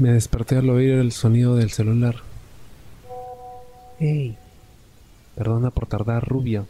Me 0.00 0.12
desperté 0.12 0.56
al 0.56 0.70
oír 0.70 0.92
el 0.92 1.12
sonido 1.12 1.56
del 1.56 1.72
celular. 1.72 2.16
Hey, 3.98 4.38
perdona 5.34 5.70
por 5.70 5.86
tardar, 5.86 6.26
rubia. 6.26 6.64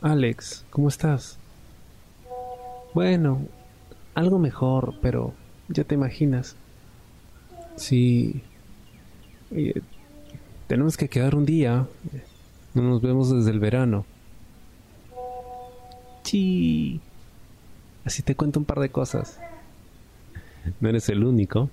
Alex, 0.00 0.64
¿cómo 0.70 0.88
estás? 0.88 1.36
Bueno, 2.94 3.42
algo 4.14 4.38
mejor, 4.38 4.94
pero 5.02 5.34
ya 5.68 5.84
te 5.84 5.94
imaginas. 5.94 6.56
Sí. 7.76 8.40
eh, 9.50 9.82
tenemos 10.68 10.96
que 10.96 11.10
quedar 11.10 11.34
un 11.34 11.44
día. 11.44 11.86
No 12.72 12.82
nos 12.84 13.02
vemos 13.02 13.30
desde 13.30 13.50
el 13.50 13.60
verano. 13.60 14.06
Sí. 16.22 17.02
Así 18.06 18.22
te 18.22 18.34
cuento 18.34 18.60
un 18.60 18.64
par 18.64 18.80
de 18.80 18.88
cosas. 18.88 19.38
No 20.80 20.88
eres 20.88 21.08
el 21.08 21.24
único. 21.24 21.70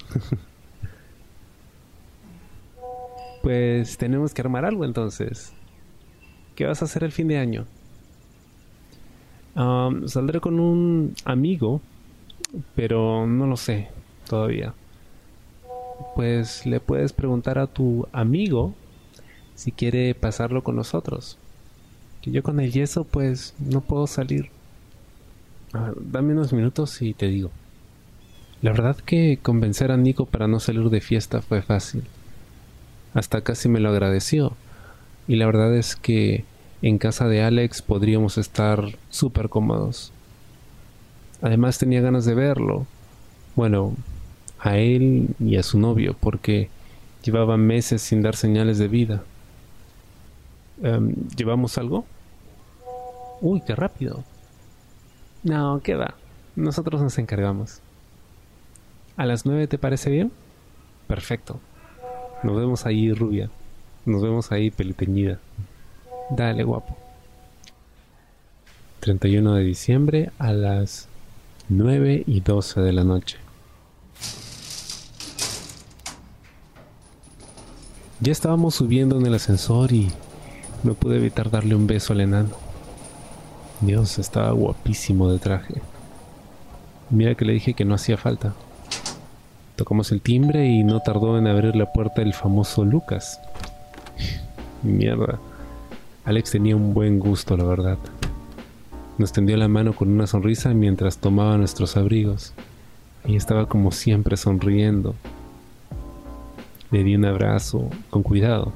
pues 3.42 3.98
tenemos 3.98 4.34
que 4.34 4.42
armar 4.42 4.66
algo 4.66 4.86
entonces. 4.86 5.54
¿Qué 6.56 6.66
vas 6.66 6.82
a 6.82 6.86
hacer 6.86 7.04
el 7.04 7.12
fin 7.12 7.28
de 7.28 7.38
año? 7.38 7.66
Am, 9.56 10.08
saldré 10.08 10.40
con 10.40 10.60
un 10.60 11.16
amigo, 11.26 11.82
pero 12.76 13.28
no 13.28 13.48
lo 13.48 13.58
sé 13.58 13.90
todavía. 14.28 14.74
Pues 16.16 16.66
le 16.66 16.80
puedes 16.80 17.14
preguntar 17.14 17.58
a 17.60 17.68
tu 17.68 18.08
amigo 18.12 18.74
si 19.56 19.72
quiere 19.72 20.14
pasarlo 20.16 20.64
con 20.64 20.76
nosotros. 20.76 21.38
Que 22.22 22.32
yo 22.32 22.44
con 22.44 22.60
el 22.60 22.72
yeso 22.72 23.04
pues 23.04 23.56
no 23.60 23.82
puedo 23.82 24.08
salir. 24.08 24.50
Dame 26.00 26.34
unos 26.34 26.54
minutos 26.54 27.02
y 27.02 27.14
te 27.14 27.28
digo. 27.28 27.52
La 28.64 28.72
verdad 28.72 28.96
que 28.96 29.40
convencer 29.44 29.92
a 29.92 29.98
Nico 29.98 30.26
para 30.26 30.48
no 30.48 30.62
salir 30.62 30.90
de 30.90 31.02
fiesta 31.02 31.42
fue 31.42 31.62
fácil. 31.62 32.06
Hasta 33.14 33.42
casi 33.42 33.68
me 33.68 33.82
lo 33.82 33.90
agradeció. 33.90 34.54
Y 35.28 35.36
la 35.36 35.48
verdad 35.48 35.76
es 35.76 35.98
que 35.98 36.46
en 36.82 36.98
casa 36.98 37.28
de 37.28 37.44
Alex 37.44 37.82
podríamos 37.82 38.38
estar 38.38 38.98
súper 39.10 39.50
cómodos. 39.50 40.14
Además 41.42 41.78
tenía 41.78 42.00
ganas 42.00 42.24
de 42.24 42.36
verlo. 42.36 42.88
Bueno, 43.58 43.98
a 44.60 44.78
él 44.78 45.36
y 45.42 45.58
a 45.58 45.64
su 45.64 45.78
novio, 45.78 46.16
porque 46.18 46.70
llevaba 47.22 47.58
meses 47.58 48.02
sin 48.02 48.22
dar 48.22 48.38
señales 48.38 48.78
de 48.78 48.88
vida. 48.88 49.24
Em, 50.82 51.14
¿Llevamos 51.36 51.78
algo? 51.78 52.06
Uy, 53.42 53.62
qué 53.68 53.76
rápido. 53.76 54.24
No, 55.44 55.82
¿qué 55.84 55.96
va? 55.96 56.16
Nosotros 56.56 57.02
nos 57.02 57.18
encargamos. 57.18 57.83
¿A 59.16 59.26
las 59.26 59.46
nueve 59.46 59.68
te 59.68 59.78
parece 59.78 60.10
bien? 60.10 60.32
Perfecto. 61.08 61.60
Nos 62.42 62.58
vemos 62.58 62.86
ahí, 62.86 63.14
rubia. 63.14 63.50
Nos 64.06 64.22
vemos 64.22 64.52
ahí, 64.52 64.72
peliteñida. 64.72 65.40
Dale, 66.32 66.64
guapo. 66.64 66.98
31 69.02 69.56
de 69.56 69.64
diciembre 69.64 70.32
a 70.40 70.52
las 70.54 71.08
9 71.70 72.24
y 72.26 72.40
12 72.40 72.82
de 72.82 72.94
la 72.94 73.04
noche. 73.04 73.38
Ya 78.20 78.32
estábamos 78.32 78.76
subiendo 78.76 79.20
en 79.20 79.26
el 79.26 79.36
ascensor 79.36 79.92
y 79.92 80.10
no 80.84 80.94
pude 80.94 81.18
evitar 81.18 81.52
darle 81.52 81.76
un 81.76 81.86
beso 81.86 82.14
al 82.14 82.22
enano. 82.22 82.52
Dios, 83.82 84.18
estaba 84.18 84.52
guapísimo 84.52 85.30
de 85.30 85.40
traje. 85.40 85.82
Mira 87.10 87.36
que 87.36 87.46
le 87.46 87.54
dije 87.54 87.74
que 87.74 87.86
no 87.86 87.96
hacía 87.96 88.18
falta. 88.18 88.54
Tocamos 89.76 90.12
el 90.12 90.22
timbre 90.22 90.68
y 90.68 90.84
no 90.84 91.00
tardó 91.00 91.38
en 91.38 91.48
abrir 91.48 91.76
la 91.76 91.92
puerta 91.92 92.22
el 92.22 92.34
famoso 92.34 92.86
Lucas. 92.86 93.40
Mierda. 94.84 95.40
Alex 96.26 96.52
tenía 96.52 96.76
un 96.76 96.94
buen 96.94 97.20
gusto, 97.20 97.58
la 97.58 97.64
verdad. 97.64 97.98
Nos 99.18 99.32
tendió 99.32 99.58
la 99.58 99.68
mano 99.68 99.94
con 99.94 100.10
una 100.10 100.28
sonrisa 100.28 100.74
mientras 100.74 101.18
tomaba 101.18 101.58
nuestros 101.58 101.98
abrigos. 101.98 102.54
Y 103.26 103.36
estaba 103.36 103.68
como 103.68 103.92
siempre 103.92 104.38
sonriendo. 104.38 105.16
Le 106.92 107.04
di 107.04 107.16
un 107.16 107.26
abrazo, 107.26 107.90
con 108.12 108.22
cuidado, 108.22 108.72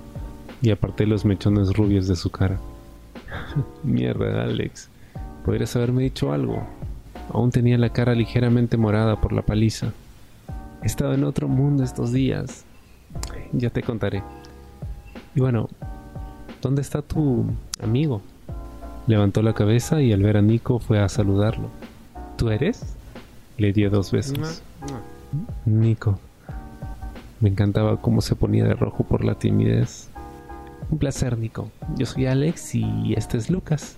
y 0.62 0.72
aparté 0.72 1.06
los 1.06 1.26
mechones 1.26 1.74
rubios 1.74 2.08
de 2.08 2.16
su 2.16 2.32
cara. 2.32 2.58
Mierda, 3.84 4.44
Alex. 4.44 4.90
Podrías 5.46 5.76
haberme 5.76 6.04
dicho 6.04 6.34
algo. 6.34 6.66
Aún 7.32 7.52
tenía 7.52 7.78
la 7.78 7.90
cara 7.90 8.16
ligeramente 8.16 8.78
morada 8.78 9.22
por 9.22 9.34
la 9.34 9.44
paliza. 9.44 9.94
He 10.84 10.86
estado 10.86 11.14
en 11.14 11.24
otro 11.24 11.48
mundo 11.48 11.84
estos 11.84 12.12
días. 12.12 12.66
Ya 13.52 13.70
te 13.70 13.82
contaré. 13.82 14.24
Y 15.36 15.40
bueno, 15.40 15.70
¿dónde 16.62 16.82
está 16.82 17.02
tu 17.02 17.46
amigo? 17.82 18.22
Levantó 19.08 19.42
la 19.42 19.54
cabeza 19.54 20.02
y 20.02 20.12
al 20.14 20.22
ver 20.22 20.38
a 20.38 20.42
Nico 20.42 20.80
fue 20.80 21.00
a 21.00 21.10
saludarlo. 21.10 21.70
¿Tú 22.38 22.50
eres? 22.50 22.96
Le 23.58 23.74
dio 23.74 23.90
dos 23.90 24.12
besos. 24.12 24.62
Nico. 25.66 26.20
Me 27.40 27.50
encantaba 27.50 28.02
cómo 28.02 28.22
se 28.22 28.36
ponía 28.36 28.66
de 28.66 28.74
rojo 28.74 29.04
por 29.04 29.24
la 29.24 29.36
timidez. 29.36 30.10
Un 30.90 30.98
placer, 30.98 31.38
Nico. 31.38 31.70
Yo 31.98 32.06
soy 32.06 32.26
Alex 32.26 32.76
y 32.76 33.14
este 33.16 33.38
es 33.38 33.50
Lucas. 33.50 33.98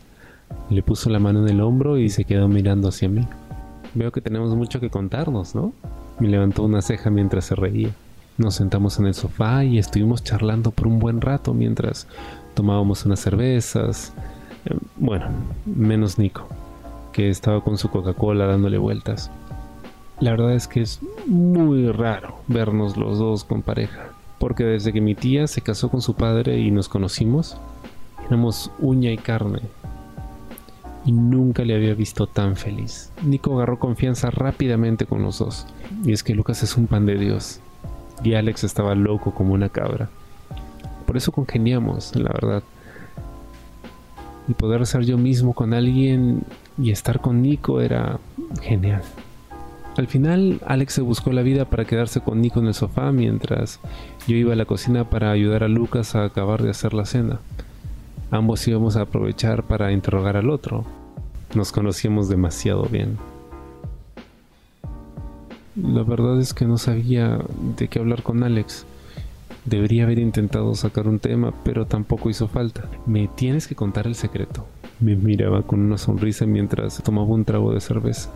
Le 0.70 0.82
puso 0.84 1.10
la 1.10 1.20
mano 1.20 1.42
en 1.42 1.56
el 1.56 1.62
hombro 1.62 1.98
y 1.98 2.10
se 2.10 2.26
quedó 2.26 2.48
mirando 2.48 2.90
hacia 2.90 3.10
mí. 3.10 3.28
Veo 3.94 4.12
que 4.12 4.22
tenemos 4.22 4.56
mucho 4.56 4.80
que 4.80 4.90
contarnos, 4.90 5.56
¿no? 5.56 5.74
Me 6.20 6.28
levantó 6.28 6.64
una 6.64 6.82
ceja 6.82 7.10
mientras 7.10 7.46
se 7.46 7.56
reía. 7.56 7.90
Nos 8.38 8.56
sentamos 8.56 9.00
en 9.00 9.08
el 9.08 9.14
sofá 9.14 9.64
y 9.64 9.78
estuvimos 9.78 10.24
charlando 10.24 10.72
por 10.72 10.88
un 10.88 11.00
buen 11.00 11.22
rato 11.22 11.54
mientras 11.54 12.08
tomábamos 12.54 13.06
unas 13.06 13.20
cervezas. 13.20 14.14
Eh, 14.66 14.78
Bueno, 14.98 15.28
menos 15.66 16.18
Nico, 16.18 16.48
que 17.14 17.30
estaba 17.30 17.64
con 17.64 17.78
su 17.78 17.90
Coca-Cola 17.90 18.46
dándole 18.46 18.78
vueltas. 18.78 19.32
La 20.20 20.32
verdad 20.32 20.54
es 20.54 20.68
que 20.68 20.82
es 20.82 21.00
muy 21.26 21.90
raro 21.92 22.40
vernos 22.48 22.98
los 22.98 23.20
dos 23.20 23.46
con 23.46 23.62
pareja, 23.62 24.10
porque 24.38 24.66
desde 24.66 24.92
que 24.92 25.00
mi 25.00 25.16
tía 25.16 25.48
se 25.48 25.62
casó 25.62 25.90
con 25.90 26.02
su 26.02 26.16
padre 26.16 26.60
y 26.60 26.72
nos 26.72 26.90
conocimos, 26.90 27.56
éramos 28.28 28.72
uña 28.80 29.12
y 29.12 29.18
carne. 29.18 29.62
Y 31.06 31.12
nunca 31.12 31.64
le 31.64 31.76
había 31.76 31.94
visto 31.94 32.28
tan 32.28 32.56
feliz. 32.56 33.12
Nico 33.24 33.56
agarró 33.56 33.80
confianza 33.80 34.30
rápidamente 34.30 35.06
con 35.06 35.22
los 35.22 35.40
dos. 35.40 35.66
Y 36.04 36.12
es 36.12 36.24
que 36.24 36.36
Lucas 36.36 36.62
es 36.64 36.78
un 36.78 36.88
pan 36.88 37.06
de 37.06 37.18
Dios. 37.18 37.62
Y 38.24 38.34
Alex 38.34 38.64
estaba 38.64 38.96
loco 38.96 39.34
como 39.34 39.54
una 39.54 39.70
cabra. 39.70 40.10
Por 41.06 41.18
eso 41.18 41.32
congeniamos, 41.32 42.16
la 42.16 42.32
verdad. 42.34 42.64
Y 44.48 44.54
poder 44.54 44.86
ser 44.86 45.06
yo 45.06 45.18
mismo 45.18 45.54
con 45.54 45.74
alguien 45.74 46.44
y 46.78 46.92
estar 46.92 47.22
con 47.22 47.42
Nico 47.42 47.82
era 47.82 48.20
genial. 48.62 49.04
Al 49.98 50.08
final, 50.08 50.62
Alex 50.66 50.94
se 50.94 51.02
buscó 51.02 51.32
la 51.32 51.42
vida 51.42 51.66
para 51.66 51.86
quedarse 51.86 52.22
con 52.22 52.42
Nico 52.42 52.60
en 52.60 52.68
el 52.68 52.74
sofá 52.74 53.12
mientras 53.12 53.80
yo 54.28 54.36
iba 54.36 54.54
a 54.54 54.56
la 54.56 54.66
cocina 54.66 55.10
para 55.10 55.32
ayudar 55.32 55.64
a 55.64 55.68
Lucas 55.68 56.16
a 56.16 56.24
acabar 56.24 56.62
de 56.62 56.70
hacer 56.70 56.94
la 56.94 57.06
cena. 57.06 57.40
Ambos 58.32 58.68
íbamos 58.68 58.96
a 58.96 59.02
aprovechar 59.02 59.64
para 59.64 59.92
interrogar 59.92 60.38
al 60.38 60.50
otro. 60.50 60.86
Nos 61.56 61.72
conocíamos 61.72 62.30
demasiado 62.30 62.84
bien. 62.84 63.18
La 65.76 66.04
verdad 66.04 66.40
es 66.40 66.54
que 66.54 66.66
no 66.66 66.78
sabía 66.78 67.40
de 67.78 67.88
qué 67.88 68.00
hablar 68.00 68.22
con 68.22 68.44
Alex. 68.44 68.86
Debería 69.66 70.04
haber 70.04 70.20
intentado 70.20 70.76
sacar 70.76 71.08
un 71.08 71.20
tema, 71.20 71.54
pero 71.64 71.86
tampoco 71.86 72.30
hizo 72.30 72.48
falta. 72.48 72.84
Me 73.06 73.28
tienes 73.28 73.68
que 73.68 73.76
contar 73.76 74.06
el 74.06 74.16
secreto. 74.16 74.66
Me 75.00 75.16
miraba 75.16 75.64
con 75.64 75.80
una 75.80 75.98
sonrisa 75.98 76.46
mientras 76.46 77.02
tomaba 77.02 77.28
un 77.28 77.46
trago 77.46 77.74
de 77.74 77.82
cerveza. 77.82 78.30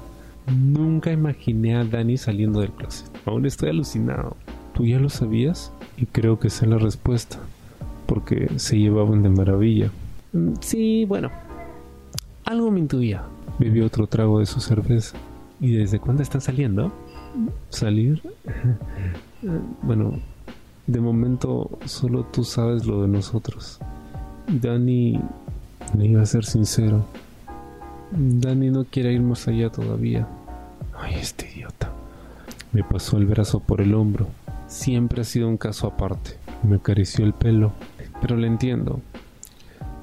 Nunca 0.47 1.11
imaginé 1.11 1.75
a 1.75 1.83
Dani 1.83 2.17
saliendo 2.17 2.61
del 2.61 2.71
closet. 2.71 3.09
Aún 3.25 3.45
estoy 3.45 3.69
alucinado. 3.69 4.35
¿Tú 4.73 4.85
ya 4.85 4.99
lo 4.99 5.09
sabías? 5.09 5.71
Y 5.97 6.05
creo 6.07 6.39
que 6.39 6.49
sé 6.49 6.65
la 6.65 6.77
respuesta. 6.77 7.37
Porque 8.05 8.49
se 8.57 8.77
llevaban 8.77 9.23
de 9.23 9.29
maravilla. 9.29 9.91
Mm, 10.33 10.53
Sí, 10.61 11.05
bueno. 11.05 11.29
Algo 12.45 12.71
me 12.71 12.79
intuía. 12.79 13.23
Bebió 13.59 13.85
otro 13.85 14.07
trago 14.07 14.39
de 14.39 14.45
su 14.45 14.59
cerveza. 14.59 15.15
¿Y 15.61 15.71
desde 15.73 15.99
cuándo 15.99 16.23
están 16.23 16.41
saliendo? 16.41 16.91
¿Salir? 17.69 18.21
bueno, 19.81 20.19
de 20.87 20.99
momento 20.99 21.69
solo 21.85 22.25
tú 22.25 22.43
sabes 22.43 22.85
lo 22.85 23.01
de 23.03 23.07
nosotros. 23.07 23.79
Dani, 24.47 25.19
le 25.97 26.05
iba 26.05 26.21
a 26.21 26.25
ser 26.25 26.43
sincero. 26.43 27.05
Dani 28.11 28.69
no 28.69 28.83
quiere 28.85 29.13
ir 29.13 29.21
más 29.21 29.47
allá 29.47 29.69
todavía. 29.69 30.27
Ay, 30.99 31.15
este 31.15 31.49
idiota. 31.55 31.91
Me 32.73 32.83
pasó 32.83 33.17
el 33.17 33.25
brazo 33.25 33.59
por 33.61 33.79
el 33.81 33.93
hombro. 33.95 34.27
Siempre 34.67 35.21
ha 35.21 35.25
sido 35.25 35.47
un 35.47 35.57
caso 35.57 35.87
aparte. 35.87 36.31
Me 36.63 36.75
acarició 36.75 37.25
el 37.25 37.33
pelo. 37.33 37.71
Pero 38.23 38.37
le 38.37 38.47
entiendo. 38.47 39.01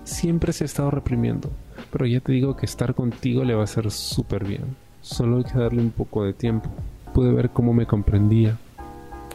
Siempre 0.05 0.53
se 0.53 0.65
ha 0.65 0.67
estado 0.67 0.91
reprimiendo. 0.91 1.51
Pero 1.91 2.05
ya 2.05 2.21
te 2.21 2.33
digo 2.33 2.55
que 2.55 2.67
estar 2.67 2.95
contigo 2.95 3.45
le 3.45 3.55
va 3.55 3.63
a 3.63 3.65
hacer 3.65 3.91
súper 3.91 4.45
bien. 4.45 4.77
Solo 5.01 5.39
hay 5.39 5.45
que 5.45 5.59
darle 5.59 5.81
un 5.81 5.91
poco 5.91 6.25
de 6.25 6.35
tiempo. 6.35 6.69
Pude 7.15 7.33
ver 7.33 7.49
cómo 7.49 7.73
me 7.73 7.87
comprendía. 7.87 8.59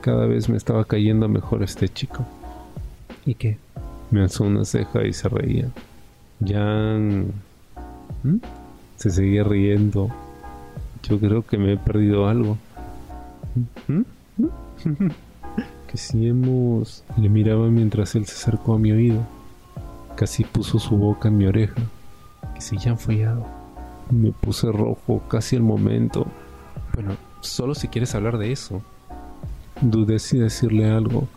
Cada 0.02 0.28
vez 0.28 0.50
me 0.50 0.58
estaba 0.58 0.86
cayendo 0.86 1.28
mejor 1.28 1.64
este 1.64 1.90
chico. 1.90 2.28
¿Y 3.26 3.34
qué? 3.34 3.58
Me 4.12 4.22
alzó 4.22 4.44
una 4.44 4.64
ceja 4.66 5.04
y 5.04 5.14
se 5.14 5.30
reía. 5.30 5.68
Jan... 6.46 7.32
¿Mm? 8.22 8.38
Se 8.98 9.10
seguía 9.10 9.44
riendo. 9.44 10.12
Yo 11.02 11.20
creo 11.20 11.44
que 11.44 11.58
me 11.58 11.74
he 11.74 11.78
perdido 11.78 12.28
algo. 12.28 12.56
¿Mm? 13.88 14.02
¿Mm? 14.38 15.10
hemos... 16.14 17.04
Le 17.18 17.30
miraba 17.30 17.68
mientras 17.70 18.16
él 18.16 18.26
se 18.26 18.34
acercó 18.34 18.76
a 18.76 18.80
mi 18.80 18.92
oído. 18.92 19.22
Casi 20.16 20.44
puso 20.44 20.80
su 20.80 20.98
boca 20.98 21.28
en 21.28 21.38
mi 21.38 21.46
oreja. 21.46 21.82
Que 22.54 22.62
si 22.62 22.78
ya 22.78 22.96
follado. 22.96 23.46
Me 24.12 24.32
puse 24.32 24.72
rojo 24.72 25.22
casi 25.28 25.56
al 25.56 25.64
momento. 25.64 26.28
Bueno, 26.94 27.16
solo 27.42 27.76
si 27.76 27.88
quieres 27.88 28.16
hablar 28.16 28.38
de 28.38 28.52
eso. 28.52 28.82
Dudé 29.82 30.20
si 30.20 30.38
decirle 30.38 30.90
algo, 30.90 31.28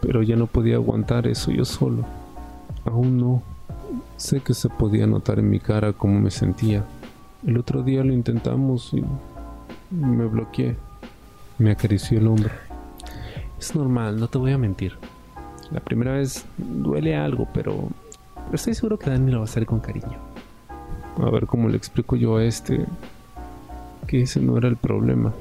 pero 0.00 0.22
ya 0.22 0.36
no 0.36 0.46
podía 0.46 0.76
aguantar 0.76 1.26
eso 1.26 1.50
yo 1.50 1.64
solo. 1.64 2.04
Aún 2.84 3.18
no. 3.18 3.42
Sé 4.16 4.40
que 4.40 4.54
se 4.54 4.68
podía 4.68 5.06
notar 5.06 5.38
en 5.38 5.50
mi 5.50 5.60
cara 5.60 5.92
cómo 5.92 6.18
me 6.20 6.30
sentía. 6.30 6.84
El 7.46 7.58
otro 7.58 7.82
día 7.82 8.02
lo 8.02 8.12
intentamos 8.12 8.92
y 8.94 9.04
me 9.90 10.26
bloqueé. 10.26 10.76
Me 11.58 11.72
acarició 11.72 12.18
el 12.18 12.26
hombro. 12.28 12.67
Es 13.58 13.74
normal, 13.74 14.18
no 14.18 14.28
te 14.28 14.38
voy 14.38 14.52
a 14.52 14.58
mentir. 14.58 14.96
La 15.70 15.80
primera 15.80 16.12
vez 16.12 16.46
duele 16.56 17.16
algo, 17.16 17.46
pero, 17.52 17.88
estoy 18.52 18.74
seguro 18.74 18.98
que 18.98 19.10
Dani 19.10 19.30
lo 19.30 19.38
va 19.38 19.44
a 19.44 19.48
hacer 19.48 19.66
con 19.66 19.80
cariño. 19.80 20.18
A 21.18 21.30
ver 21.30 21.46
cómo 21.46 21.68
le 21.68 21.76
explico 21.76 22.16
yo 22.16 22.36
a 22.36 22.44
este 22.44 22.86
que 24.06 24.22
ese 24.22 24.40
no 24.40 24.56
era 24.56 24.68
el 24.68 24.76
problema. 24.76 25.34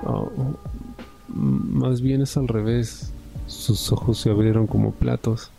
Ah, 0.00 0.24
más 1.28 2.00
bien 2.02 2.22
es 2.22 2.36
al 2.36 2.48
revés. 2.48 3.12
Sus 3.46 3.92
ojos 3.92 4.18
se 4.18 4.30
abrieron 4.30 4.66
como 4.66 4.92
platos. 4.92 5.50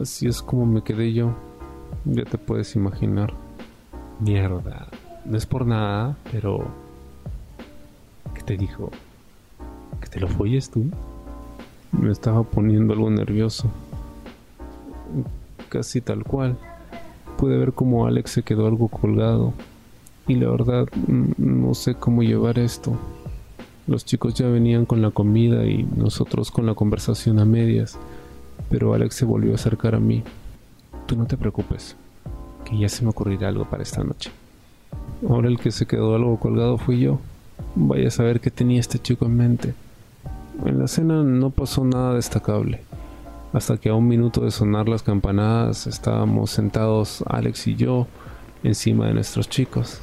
Así 0.00 0.26
es 0.26 0.42
como 0.42 0.66
me 0.66 0.82
quedé 0.82 1.12
yo. 1.12 1.34
Ya 2.04 2.24
te 2.24 2.38
puedes 2.38 2.74
imaginar. 2.76 3.34
Mierda. 4.20 4.88
No 5.24 5.36
es 5.36 5.46
por 5.46 5.66
nada, 5.66 6.16
pero... 6.32 6.66
¿Qué 8.34 8.42
te 8.42 8.56
dijo? 8.56 8.90
¿Que 10.08 10.14
te 10.14 10.20
lo 10.20 10.28
folles 10.28 10.70
tú? 10.70 10.86
Me 11.92 12.10
estaba 12.10 12.42
poniendo 12.42 12.94
algo 12.94 13.10
nervioso. 13.10 13.68
Casi 15.68 16.00
tal 16.00 16.24
cual. 16.24 16.56
Pude 17.36 17.58
ver 17.58 17.74
cómo 17.74 18.06
Alex 18.06 18.30
se 18.30 18.42
quedó 18.42 18.66
algo 18.66 18.88
colgado. 18.88 19.52
Y 20.26 20.36
la 20.36 20.48
verdad, 20.50 20.86
no 21.36 21.74
sé 21.74 21.94
cómo 21.94 22.22
llevar 22.22 22.58
esto. 22.58 22.96
Los 23.86 24.06
chicos 24.06 24.32
ya 24.32 24.48
venían 24.48 24.86
con 24.86 25.02
la 25.02 25.10
comida 25.10 25.66
y 25.66 25.82
nosotros 25.82 26.50
con 26.50 26.64
la 26.64 26.74
conversación 26.74 27.38
a 27.38 27.44
medias, 27.44 27.98
pero 28.70 28.94
Alex 28.94 29.14
se 29.14 29.24
volvió 29.26 29.52
a 29.52 29.56
acercar 29.56 29.94
a 29.94 30.00
mí. 30.00 30.22
Tú 31.06 31.16
no 31.16 31.26
te 31.26 31.36
preocupes, 31.36 31.96
que 32.64 32.78
ya 32.78 32.88
se 32.88 33.02
me 33.02 33.10
ocurrirá 33.10 33.48
algo 33.48 33.64
para 33.66 33.82
esta 33.82 34.04
noche. 34.04 34.30
Ahora 35.28 35.48
el 35.48 35.58
que 35.58 35.70
se 35.70 35.86
quedó 35.86 36.14
algo 36.14 36.38
colgado 36.38 36.76
fui 36.78 37.00
yo. 37.00 37.18
Vaya 37.74 38.08
a 38.08 38.10
saber 38.10 38.40
qué 38.40 38.50
tenía 38.50 38.80
este 38.80 38.98
chico 38.98 39.26
en 39.26 39.36
mente. 39.36 39.74
En 40.64 40.80
la 40.80 40.88
cena 40.88 41.22
no 41.22 41.50
pasó 41.50 41.84
nada 41.84 42.14
destacable. 42.14 42.80
Hasta 43.52 43.76
que 43.76 43.90
a 43.90 43.94
un 43.94 44.08
minuto 44.08 44.40
de 44.40 44.50
sonar 44.50 44.88
las 44.88 45.02
campanadas 45.02 45.86
estábamos 45.86 46.50
sentados 46.50 47.22
Alex 47.28 47.68
y 47.68 47.76
yo 47.76 48.06
encima 48.64 49.06
de 49.06 49.14
nuestros 49.14 49.48
chicos. 49.48 50.00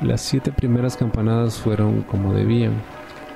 Las 0.00 0.22
siete 0.22 0.52
primeras 0.52 0.96
campanadas 0.96 1.58
fueron 1.58 2.02
como 2.02 2.32
debían. 2.32 2.72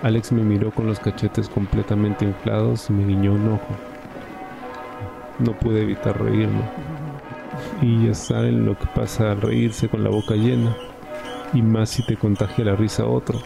Alex 0.03 0.33
me 0.33 0.43
miró 0.43 0.71
con 0.71 0.87
los 0.87 0.99
cachetes 0.99 1.49
completamente 1.49 2.25
inflados 2.25 2.89
y 2.89 2.95
me 2.95 3.07
guiñó 3.07 3.35
un 3.35 3.49
ojo. 3.53 3.77
No 5.39 5.53
pude 5.59 5.83
evitar 5.83 6.21
reírme. 6.21 6.63
Y 7.83 8.07
ya 8.07 8.15
saben 8.15 8.65
lo 8.65 8.79
que 8.79 8.87
pasa 8.87 9.33
al 9.33 9.43
reírse 9.43 9.89
con 9.89 10.03
la 10.03 10.11
boca 10.11 10.35
llena. 10.35 10.75
Y 11.53 11.61
más 11.61 11.91
si 11.91 12.07
te 12.07 12.17
contagia 12.17 12.65
la 12.65 12.75
risa 12.75 13.03
a 13.03 13.07
otro. 13.07 13.39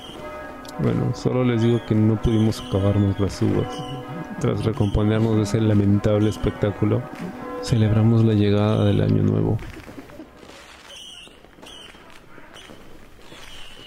Bueno, 0.81 1.15
solo 1.15 1.45
les 1.45 1.63
digo 1.63 1.81
que 1.87 1.95
no 1.95 2.21
pudimos 2.21 2.61
acabarnos 2.61 3.19
las 3.19 3.41
uvas. 3.41 3.83
Tras 4.41 4.65
recomponernos 4.65 5.37
de 5.37 5.43
ese 5.43 5.61
lamentable 5.61 6.29
espectáculo, 6.29 7.03
celebramos 7.63 8.25
la 8.25 8.35
llegada 8.35 8.85
del 8.85 9.01
año 9.01 9.23
nuevo. 9.23 9.59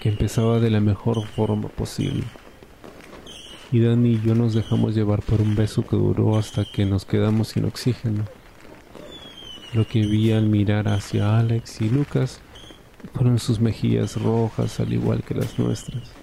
que 0.00 0.08
empezaba 0.08 0.58
de 0.58 0.70
la 0.70 0.80
mejor 0.80 1.24
forma 1.26 1.68
posible. 1.68 2.24
Y 3.70 3.80
Dani 3.80 4.14
y 4.14 4.20
yo 4.22 4.34
nos 4.34 4.54
dejamos 4.54 4.94
llevar 4.94 5.22
por 5.22 5.40
un 5.40 5.54
beso 5.54 5.86
que 5.86 5.96
duró 5.96 6.38
hasta 6.38 6.64
que 6.64 6.86
nos 6.86 7.04
quedamos 7.04 7.48
sin 7.48 7.66
oxígeno. 7.66 8.24
Lo 9.74 9.86
que 9.86 10.00
vi 10.00 10.32
al 10.32 10.46
mirar 10.46 10.88
hacia 10.88 11.38
Alex 11.38 11.82
y 11.82 11.90
Lucas 11.90 12.40
fueron 13.12 13.38
sus 13.38 13.60
mejillas 13.60 14.20
rojas 14.20 14.80
al 14.80 14.92
igual 14.92 15.22
que 15.22 15.34
las 15.34 15.58
nuestras. 15.58 16.19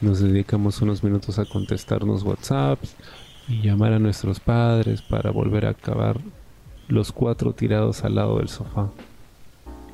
Nos 0.00 0.20
dedicamos 0.20 0.80
unos 0.80 1.04
minutos 1.04 1.38
a 1.38 1.44
contestarnos 1.44 2.22
WhatsApps 2.22 2.96
y 3.48 3.62
llamar 3.62 3.92
a 3.92 3.98
nuestros 3.98 4.40
padres 4.40 5.02
para 5.02 5.30
volver 5.30 5.66
a 5.66 5.70
acabar 5.70 6.18
los 6.88 7.12
cuatro 7.12 7.52
tirados 7.52 8.04
al 8.04 8.14
lado 8.14 8.38
del 8.38 8.48
sofá 8.48 8.90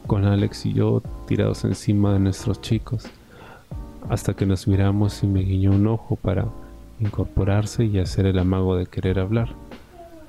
con 0.06 0.24
Alex 0.24 0.66
y 0.66 0.72
yo 0.72 1.02
tirados 1.26 1.64
encima 1.64 2.12
de 2.12 2.20
nuestros 2.20 2.60
chicos, 2.60 3.04
hasta 4.08 4.34
que 4.34 4.46
nos 4.46 4.68
miramos 4.68 5.22
y 5.22 5.26
me 5.26 5.42
guiñó 5.42 5.72
un 5.72 5.86
ojo 5.86 6.16
para 6.16 6.46
incorporarse 7.00 7.84
y 7.84 7.98
hacer 7.98 8.26
el 8.26 8.38
amago 8.38 8.76
de 8.76 8.86
querer 8.86 9.18
hablar. 9.18 9.48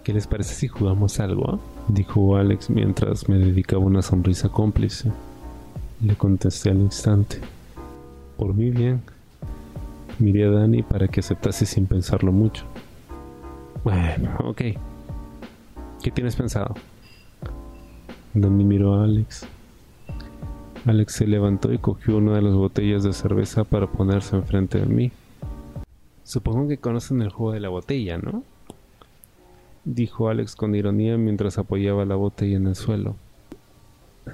¿Qué 0.03 0.13
les 0.13 0.27
parece 0.27 0.55
si 0.55 0.67
jugamos 0.67 1.19
algo? 1.19 1.59
dijo 1.87 2.37
Alex 2.37 2.69
mientras 2.69 3.29
me 3.29 3.37
dedicaba 3.37 3.83
una 3.83 4.01
sonrisa 4.01 4.49
cómplice. 4.49 5.11
Le 6.01 6.15
contesté 6.15 6.69
al 6.69 6.79
instante. 6.79 7.39
Por 8.37 8.53
mí 8.53 8.69
bien. 8.69 9.01
Miré 10.19 10.45
a 10.45 10.51
Dani 10.51 10.81
para 10.81 11.07
que 11.07 11.19
aceptase 11.19 11.65
sin 11.65 11.85
pensarlo 11.85 12.31
mucho. 12.31 12.65
Bueno, 13.83 14.35
ok. 14.43 14.61
¿Qué 16.01 16.11
tienes 16.11 16.35
pensado? 16.35 16.73
Dani 18.33 18.63
miró 18.63 18.95
a 18.95 19.03
Alex. 19.03 19.45
Alex 20.85 21.13
se 21.13 21.27
levantó 21.27 21.71
y 21.71 21.77
cogió 21.77 22.17
una 22.17 22.35
de 22.35 22.41
las 22.41 22.53
botellas 22.53 23.03
de 23.03 23.13
cerveza 23.13 23.63
para 23.63 23.87
ponerse 23.87 24.35
enfrente 24.35 24.79
de 24.79 24.85
mí. 24.87 25.11
Supongo 26.23 26.67
que 26.67 26.77
conocen 26.77 27.21
el 27.21 27.29
juego 27.29 27.53
de 27.53 27.59
la 27.59 27.69
botella, 27.69 28.17
¿no? 28.17 28.43
Dijo 29.85 30.29
Alex 30.29 30.55
con 30.55 30.75
ironía 30.75 31.17
mientras 31.17 31.57
apoyaba 31.57 32.05
la 32.05 32.15
botella 32.15 32.57
en 32.57 32.67
el 32.67 32.75
suelo. 32.75 33.15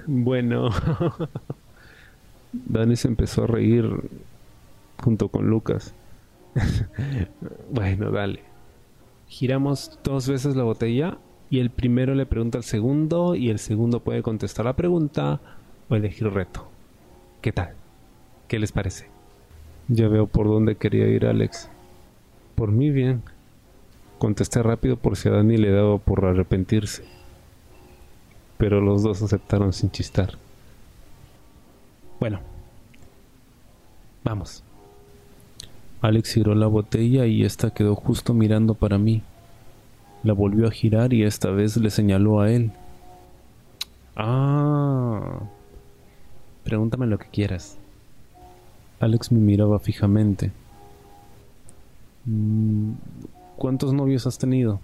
Bueno. 0.07 0.69
Dani 2.53 2.95
se 2.95 3.07
empezó 3.07 3.43
a 3.43 3.47
reír 3.47 3.89
junto 5.03 5.27
con 5.27 5.47
Lucas. 5.47 5.93
bueno, 7.69 8.11
dale. 8.11 8.41
Giramos 9.27 9.99
dos 10.03 10.27
veces 10.27 10.55
la 10.55 10.63
botella 10.63 11.17
y 11.49 11.59
el 11.59 11.69
primero 11.69 12.15
le 12.15 12.25
pregunta 12.25 12.57
al 12.57 12.63
segundo 12.63 13.35
y 13.35 13.49
el 13.49 13.59
segundo 13.59 13.99
puede 13.99 14.23
contestar 14.23 14.65
la 14.65 14.75
pregunta 14.75 15.39
o 15.89 15.95
elegir 15.95 16.31
reto. 16.31 16.67
¿Qué 17.41 17.51
tal? 17.51 17.73
¿Qué 18.47 18.59
les 18.59 18.71
parece? 18.71 19.09
Ya 19.89 20.07
veo 20.07 20.27
por 20.27 20.47
dónde 20.47 20.75
quería 20.75 21.07
ir 21.07 21.25
Alex. 21.25 21.69
Por 22.55 22.71
mí 22.71 22.89
bien. 22.89 23.23
Contesté 24.17 24.63
rápido 24.63 24.95
por 24.95 25.17
si 25.17 25.27
a 25.27 25.33
Dani 25.33 25.57
le 25.57 25.71
daba 25.71 25.97
por 25.97 26.23
arrepentirse. 26.23 27.03
Pero 28.57 28.79
los 28.79 29.03
dos 29.03 29.21
aceptaron 29.21 29.73
sin 29.73 29.91
chistar. 29.91 30.37
Bueno. 32.19 32.39
Vamos. 34.23 34.63
Alex 36.03 36.33
giró 36.33 36.53
la 36.53 36.67
botella 36.67 37.25
y 37.25 37.45
esta 37.45 37.71
quedó 37.71 37.95
justo 37.95 38.33
mirando 38.33 38.73
para 38.73 38.97
mí. 38.97 39.23
La 40.21 40.33
volvió 40.33 40.67
a 40.67 40.71
girar 40.71 41.13
y 41.13 41.23
esta 41.23 41.49
vez 41.49 41.77
le 41.77 41.89
señaló 41.89 42.41
a 42.41 42.51
él. 42.51 42.73
Ah, 44.17 45.39
Pregúntame 46.65 47.07
lo 47.07 47.17
que 47.17 47.27
quieras. 47.27 47.77
Alex 48.99 49.31
me 49.31 49.39
miraba 49.39 49.79
fijamente. 49.79 50.51
Mm, 52.25 52.95
¿Cuántos 53.55 53.93
novios 53.93 54.27
has 54.27 54.37
tenido? 54.37 54.81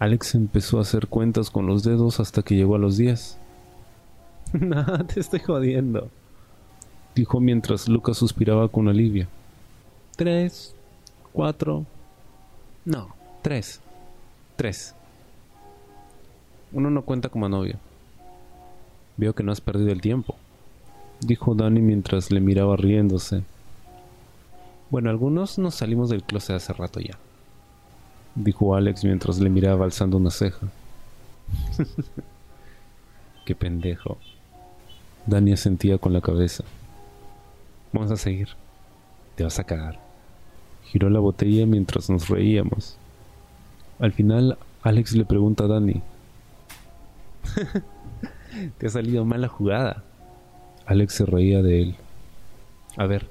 Alex 0.00 0.34
empezó 0.34 0.78
a 0.78 0.82
hacer 0.82 1.06
cuentas 1.06 1.50
con 1.50 1.66
los 1.68 1.84
dedos 1.84 2.18
hasta 2.18 2.42
que 2.42 2.56
llegó 2.56 2.74
a 2.74 2.80
los 2.80 2.96
diez. 2.96 3.38
Nada, 4.52 5.04
te 5.04 5.20
estoy 5.20 5.38
jodiendo. 5.38 6.10
Dijo 7.14 7.38
mientras 7.38 7.88
Lucas 7.88 8.16
suspiraba 8.16 8.66
con 8.66 8.88
alivio. 8.88 9.28
Tres, 10.16 10.74
cuatro. 11.32 11.84
No, 12.84 13.14
tres. 13.42 13.80
Tres. 14.56 14.94
Uno 16.72 16.90
no 16.90 17.02
cuenta 17.02 17.28
como 17.28 17.48
novio. 17.48 17.78
Veo 19.16 19.34
que 19.34 19.42
no 19.42 19.52
has 19.52 19.60
perdido 19.60 19.90
el 19.90 20.00
tiempo. 20.00 20.36
dijo 21.20 21.54
Dani 21.54 21.80
mientras 21.80 22.30
le 22.30 22.40
miraba 22.40 22.76
riéndose. 22.76 23.42
Bueno, 24.90 25.10
algunos 25.10 25.58
nos 25.58 25.74
salimos 25.74 26.10
del 26.10 26.22
closet 26.22 26.56
hace 26.56 26.72
rato 26.72 27.00
ya, 27.00 27.18
dijo 28.34 28.76
Alex 28.76 29.04
mientras 29.04 29.38
le 29.38 29.50
miraba 29.50 29.84
alzando 29.84 30.16
una 30.18 30.30
ceja. 30.30 30.68
Qué 33.46 33.54
pendejo. 33.54 34.18
Dani 35.26 35.52
asentía 35.52 35.98
con 35.98 36.12
la 36.12 36.20
cabeza. 36.20 36.64
Vamos 37.92 38.10
a 38.10 38.16
seguir. 38.16 38.48
Te 39.36 39.44
vas 39.44 39.58
a 39.58 39.64
cagar. 39.64 40.03
Giró 40.94 41.10
la 41.10 41.18
botella 41.18 41.66
mientras 41.66 42.08
nos 42.08 42.28
reíamos. 42.28 42.96
Al 43.98 44.12
final, 44.12 44.56
Alex 44.84 45.16
le 45.16 45.24
pregunta 45.24 45.64
a 45.64 45.66
Dani. 45.66 46.00
Te 48.78 48.86
ha 48.86 48.90
salido 48.90 49.24
mal 49.24 49.40
la 49.40 49.48
jugada. 49.48 50.04
Alex 50.86 51.14
se 51.14 51.26
reía 51.26 51.62
de 51.62 51.82
él. 51.82 51.96
A 52.96 53.06
ver, 53.06 53.26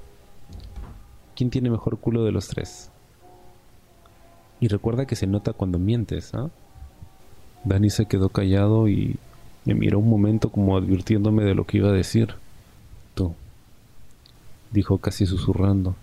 ¿quién 1.34 1.48
tiene 1.48 1.70
mejor 1.70 1.96
culo 1.96 2.22
de 2.26 2.32
los 2.32 2.48
tres? 2.48 2.90
Y 4.60 4.68
recuerda 4.68 5.06
que 5.06 5.16
se 5.16 5.26
nota 5.26 5.54
cuando 5.54 5.78
mientes, 5.78 6.34
¿ah? 6.34 6.50
Dani 7.64 7.88
se 7.88 8.04
quedó 8.04 8.28
callado 8.28 8.90
y 8.90 9.16
me 9.64 9.72
miró 9.72 10.00
un 10.00 10.10
momento 10.10 10.50
como 10.50 10.76
advirtiéndome 10.76 11.44
de 11.44 11.54
lo 11.54 11.64
que 11.64 11.78
iba 11.78 11.88
a 11.88 11.92
decir. 11.92 12.34
Tú, 13.14 13.34
dijo 14.70 14.98
casi 14.98 15.24
susurrando. 15.24 15.96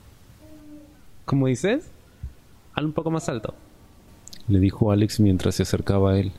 ¿Cómo 1.32 1.48
dices? 1.48 1.90
Al 2.74 2.88
un 2.88 2.92
poco 2.92 3.10
más 3.10 3.30
alto, 3.30 3.54
le 4.50 4.60
dijo 4.60 4.92
Alex 4.92 5.22
mientras 5.22 5.56
se 5.56 5.64
acercaba 5.64 6.12
a 6.12 6.20
él. 6.20 6.34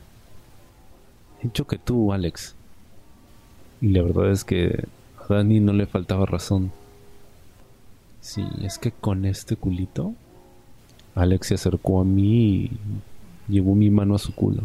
He 1.40 1.44
dicho 1.44 1.66
que 1.66 1.78
tú, 1.78 2.12
Alex. 2.12 2.54
Y 3.80 3.88
la 3.88 4.02
verdad 4.02 4.30
es 4.30 4.44
que 4.44 4.84
a 5.16 5.32
Dani 5.32 5.60
no 5.60 5.72
le 5.72 5.86
faltaba 5.86 6.26
razón. 6.26 6.72
Sí, 8.20 8.44
es 8.60 8.76
que 8.76 8.92
con 8.92 9.24
este 9.24 9.56
culito, 9.56 10.12
Alex 11.14 11.46
se 11.46 11.54
acercó 11.54 12.02
a 12.02 12.04
mí 12.04 12.64
y 12.66 12.70
llevó 13.48 13.74
mi 13.74 13.88
mano 13.88 14.14
a 14.14 14.18
su 14.18 14.34
culo. 14.34 14.64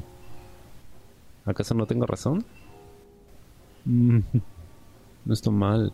¿Acaso 1.46 1.74
no 1.74 1.86
tengo 1.86 2.05
razón? 2.05 2.43
No 5.24 5.34
estoy 5.34 5.53
mal. 5.53 5.93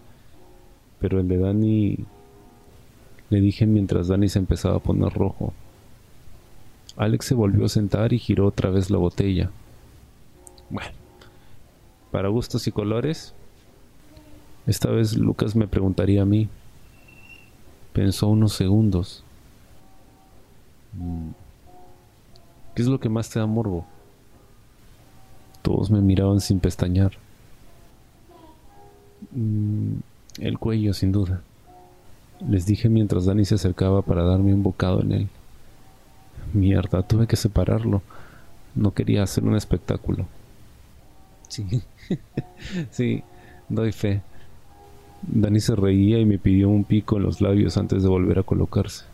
Pero 0.99 1.19
el 1.19 1.27
de 1.27 1.37
Dani... 1.37 2.05
Le 3.33 3.41
dije 3.41 3.65
mientras 3.65 4.09
Dani 4.09 4.29
se 4.29 4.37
empezaba 4.37 4.75
a 4.75 4.79
poner 4.79 5.11
rojo. 5.11 5.53
Alex 6.97 7.25
se 7.25 7.33
volvió 7.33 7.65
a 7.65 7.69
sentar 7.69 8.13
y 8.13 8.19
giró 8.19 8.45
otra 8.45 8.69
vez 8.69 8.91
la 8.91 8.99
botella. 8.99 9.49
Bueno, 10.69 10.91
para 12.11 12.29
gustos 12.29 12.67
y 12.67 12.71
colores, 12.71 13.33
esta 14.67 14.91
vez 14.91 15.17
Lucas 15.17 15.55
me 15.55 15.67
preguntaría 15.67 16.21
a 16.21 16.25
mí. 16.25 16.47
Pensó 17.91 18.27
unos 18.27 18.53
segundos. 18.53 19.23
Mm, 20.93 21.31
¿Qué 22.75 22.83
es 22.83 22.87
lo 22.87 22.99
que 22.99 23.09
más 23.09 23.31
te 23.31 23.39
da 23.39 23.47
morbo? 23.47 23.87
Todos 25.63 25.89
me 25.89 26.01
miraban 26.01 26.39
sin 26.39 26.59
pestañear. 26.59 27.13
Mm, 29.31 29.95
el 30.37 30.59
cuello, 30.59 30.93
sin 30.93 31.11
duda. 31.11 31.41
Les 32.49 32.65
dije 32.65 32.89
mientras 32.89 33.25
Dani 33.25 33.45
se 33.45 33.55
acercaba 33.55 34.01
para 34.01 34.23
darme 34.23 34.53
un 34.53 34.63
bocado 34.63 35.01
en 35.01 35.11
él. 35.11 35.27
Mierda, 36.53 37.01
tuve 37.01 37.27
que 37.27 37.35
separarlo. 37.35 38.01
No 38.75 38.93
quería 38.93 39.23
hacer 39.23 39.43
un 39.43 39.55
espectáculo. 39.55 40.25
Sí, 41.47 41.83
sí, 42.91 43.23
doy 43.69 43.91
fe. 43.91 44.21
Dani 45.21 45.59
se 45.59 45.75
reía 45.75 46.19
y 46.19 46.25
me 46.25 46.37
pidió 46.37 46.69
un 46.69 46.83
pico 46.83 47.17
en 47.17 47.23
los 47.23 47.41
labios 47.41 47.77
antes 47.77 48.03
de 48.03 48.09
volver 48.09 48.39
a 48.39 48.43
colocarse. 48.43 49.05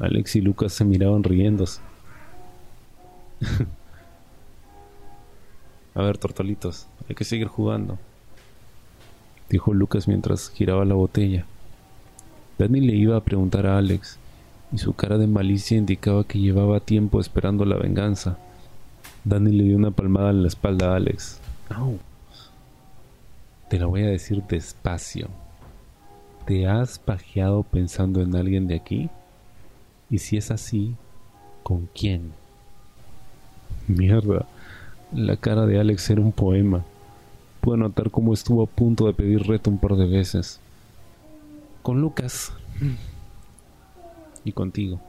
Alex 0.00 0.36
y 0.36 0.40
Lucas 0.40 0.72
se 0.72 0.84
miraban 0.84 1.24
riéndose. 1.24 1.80
a 5.94 6.02
ver, 6.02 6.18
tortolitos, 6.18 6.86
hay 7.08 7.14
que 7.14 7.24
seguir 7.24 7.48
jugando 7.48 7.98
dijo 9.48 9.72
Lucas 9.72 10.08
mientras 10.08 10.50
giraba 10.50 10.84
la 10.84 10.94
botella. 10.94 11.46
Dani 12.58 12.80
le 12.80 12.94
iba 12.94 13.16
a 13.16 13.24
preguntar 13.24 13.66
a 13.66 13.78
Alex, 13.78 14.18
y 14.72 14.78
su 14.78 14.92
cara 14.92 15.18
de 15.18 15.26
malicia 15.26 15.76
indicaba 15.76 16.24
que 16.24 16.38
llevaba 16.38 16.80
tiempo 16.80 17.20
esperando 17.20 17.64
la 17.64 17.76
venganza. 17.76 18.38
Dani 19.24 19.50
le 19.52 19.64
dio 19.64 19.76
una 19.76 19.90
palmada 19.90 20.30
en 20.30 20.42
la 20.42 20.48
espalda 20.48 20.92
a 20.92 20.96
Alex. 20.96 21.40
Te 23.68 23.78
la 23.78 23.86
voy 23.86 24.02
a 24.02 24.08
decir 24.08 24.42
despacio. 24.44 25.28
¿Te 26.46 26.66
has 26.68 26.98
pajeado 26.98 27.62
pensando 27.62 28.20
en 28.20 28.36
alguien 28.36 28.66
de 28.66 28.76
aquí? 28.76 29.10
Y 30.10 30.18
si 30.18 30.36
es 30.36 30.50
así, 30.50 30.94
¿con 31.62 31.88
quién? 31.94 32.32
Mierda, 33.88 34.46
la 35.12 35.36
cara 35.36 35.66
de 35.66 35.80
Alex 35.80 36.10
era 36.10 36.20
un 36.20 36.32
poema. 36.32 36.84
Puedo 37.60 37.78
notar 37.78 38.10
cómo 38.10 38.34
estuvo 38.34 38.62
a 38.62 38.66
punto 38.66 39.06
de 39.06 39.14
pedir 39.14 39.42
reto 39.46 39.70
un 39.70 39.78
par 39.78 39.96
de 39.96 40.06
veces. 40.06 40.60
Con 41.84 42.00
Lucas. 42.00 42.52
Y 44.44 44.50
contigo. 44.50 45.00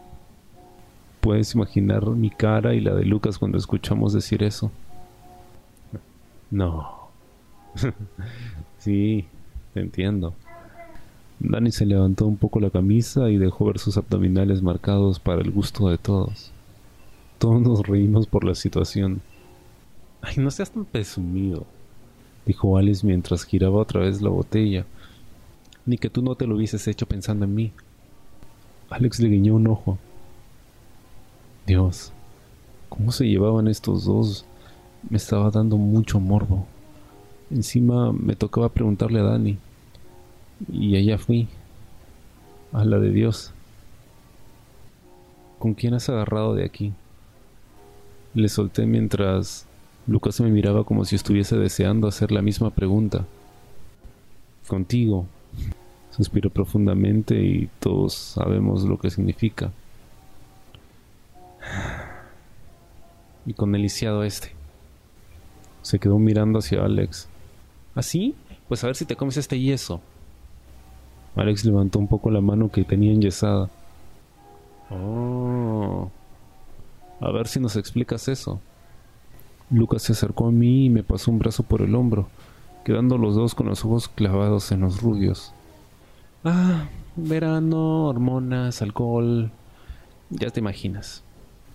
Puedes 1.22 1.56
imaginar 1.56 2.06
mi 2.06 2.30
cara 2.30 2.76
y 2.76 2.82
la 2.82 2.94
de 2.94 3.04
Lucas 3.04 3.40
cuando 3.40 3.58
escuchamos 3.58 4.14
decir 4.14 4.44
eso. 4.44 4.70
No. 6.52 7.10
sí, 8.78 9.26
te 9.74 9.80
entiendo. 9.80 10.36
Dani 11.40 11.72
se 11.72 11.88
levantó 11.88 12.28
un 12.28 12.38
poco 12.38 12.60
la 12.60 12.70
camisa 12.70 13.32
y 13.32 13.38
dejó 13.38 13.66
ver 13.66 13.80
sus 13.80 13.98
abdominales 13.98 14.62
marcados 14.62 15.20
para 15.20 15.42
el 15.42 15.50
gusto 15.50 15.90
de 15.90 15.98
todos. 15.98 16.52
Todos 17.40 17.60
nos 17.62 17.88
reímos 17.88 18.28
por 18.28 18.44
la 18.44 18.54
situación. 18.54 19.22
Ay, 20.22 20.36
no 20.38 20.52
seas 20.52 20.70
tan 20.70 20.86
presumido 20.86 21.66
dijo 22.46 22.78
Alice 22.78 23.06
mientras 23.06 23.44
giraba 23.44 23.78
otra 23.78 24.02
vez 24.02 24.22
la 24.22 24.30
botella. 24.30 24.86
Ni 25.86 25.98
que 25.98 26.10
tú 26.10 26.22
no 26.22 26.36
te 26.36 26.48
lo 26.48 26.56
hubieses 26.56 26.88
hecho 26.88 27.06
pensando 27.06 27.46
en 27.46 27.56
mí. 27.56 27.72
Alex 28.90 29.20
le 29.20 29.30
guiñó 29.30 29.56
un 29.56 29.68
ojo. 29.68 29.98
Dios, 31.66 32.12
¿cómo 32.90 33.12
se 33.12 33.26
llevaban 33.28 33.68
estos 33.68 34.06
dos? 34.06 34.46
Me 35.10 35.18
estaba 35.18 35.52
dando 35.52 35.78
mucho 35.78 36.20
morbo. 36.20 36.66
Encima 37.52 38.12
me 38.12 38.36
tocaba 38.36 38.70
preguntarle 38.70 39.20
a 39.20 39.24
Dani. 39.24 39.58
Y 40.72 40.96
allá 40.96 41.18
fui. 41.18 41.48
A 42.72 42.84
la 42.86 43.00
de 43.00 43.12
Dios. 43.12 43.52
¿Con 45.60 45.74
quién 45.74 45.94
has 45.94 46.10
agarrado 46.10 46.56
de 46.56 46.66
aquí? 46.66 46.94
Le 48.34 48.50
solté 48.50 48.86
mientras 48.86 49.66
Lucas 50.08 50.40
me 50.42 50.52
miraba 50.52 50.84
como 50.84 51.06
si 51.06 51.16
estuviese 51.16 51.58
deseando 51.58 52.08
hacer 52.08 52.32
la 52.32 52.42
misma 52.42 52.70
pregunta. 52.70 53.26
Contigo. 54.68 55.26
Suspiró 56.12 56.50
profundamente 56.50 57.36
y 57.36 57.70
todos 57.80 58.14
sabemos 58.14 58.84
lo 58.84 58.98
que 58.98 59.10
significa. 59.10 59.72
Y 63.46 63.54
con 63.54 63.76
el 63.76 63.82
lisiado 63.82 64.24
este. 64.24 64.54
Se 65.82 66.00
quedó 66.00 66.18
mirando 66.18 66.60
hacia 66.60 66.84
Alex. 66.84 67.28
¿Así? 67.94 68.36
¿Ah, 68.50 68.56
pues 68.68 68.84
a 68.84 68.88
ver 68.88 68.96
si 68.96 69.06
te 69.06 69.16
comes 69.16 69.38
este 69.38 69.60
yeso. 69.60 70.02
Alex 71.36 71.66
levantó 71.66 72.00
un 72.00 72.08
poco 72.08 72.32
la 72.32 72.42
mano 72.42 72.72
que 72.72 72.84
tenía 72.84 73.12
enyesada. 73.12 73.70
Oh. 74.90 76.10
A 77.20 77.32
ver 77.32 77.48
si 77.48 77.60
nos 77.60 77.76
explicas 77.76 78.28
eso. 78.28 78.60
Lucas 79.70 80.04
se 80.04 80.14
acercó 80.14 80.48
a 80.48 80.52
mí 80.52 80.86
y 80.86 80.90
me 80.90 81.04
pasó 81.04 81.32
un 81.32 81.40
brazo 81.40 81.64
por 81.64 81.82
el 81.82 81.96
hombro, 81.96 82.28
quedando 82.86 83.18
los 83.18 83.36
dos 83.36 83.56
con 83.56 83.66
los 83.66 83.84
ojos 83.84 84.08
clavados 84.08 84.72
en 84.72 84.82
los 84.82 85.02
rubios. 85.02 85.52
Ah, 86.44 86.88
verano, 87.16 88.06
hormonas, 88.06 88.84
alcohol. 88.84 89.52
Ya 90.30 90.52
te 90.52 90.60
imaginas. 90.60 91.24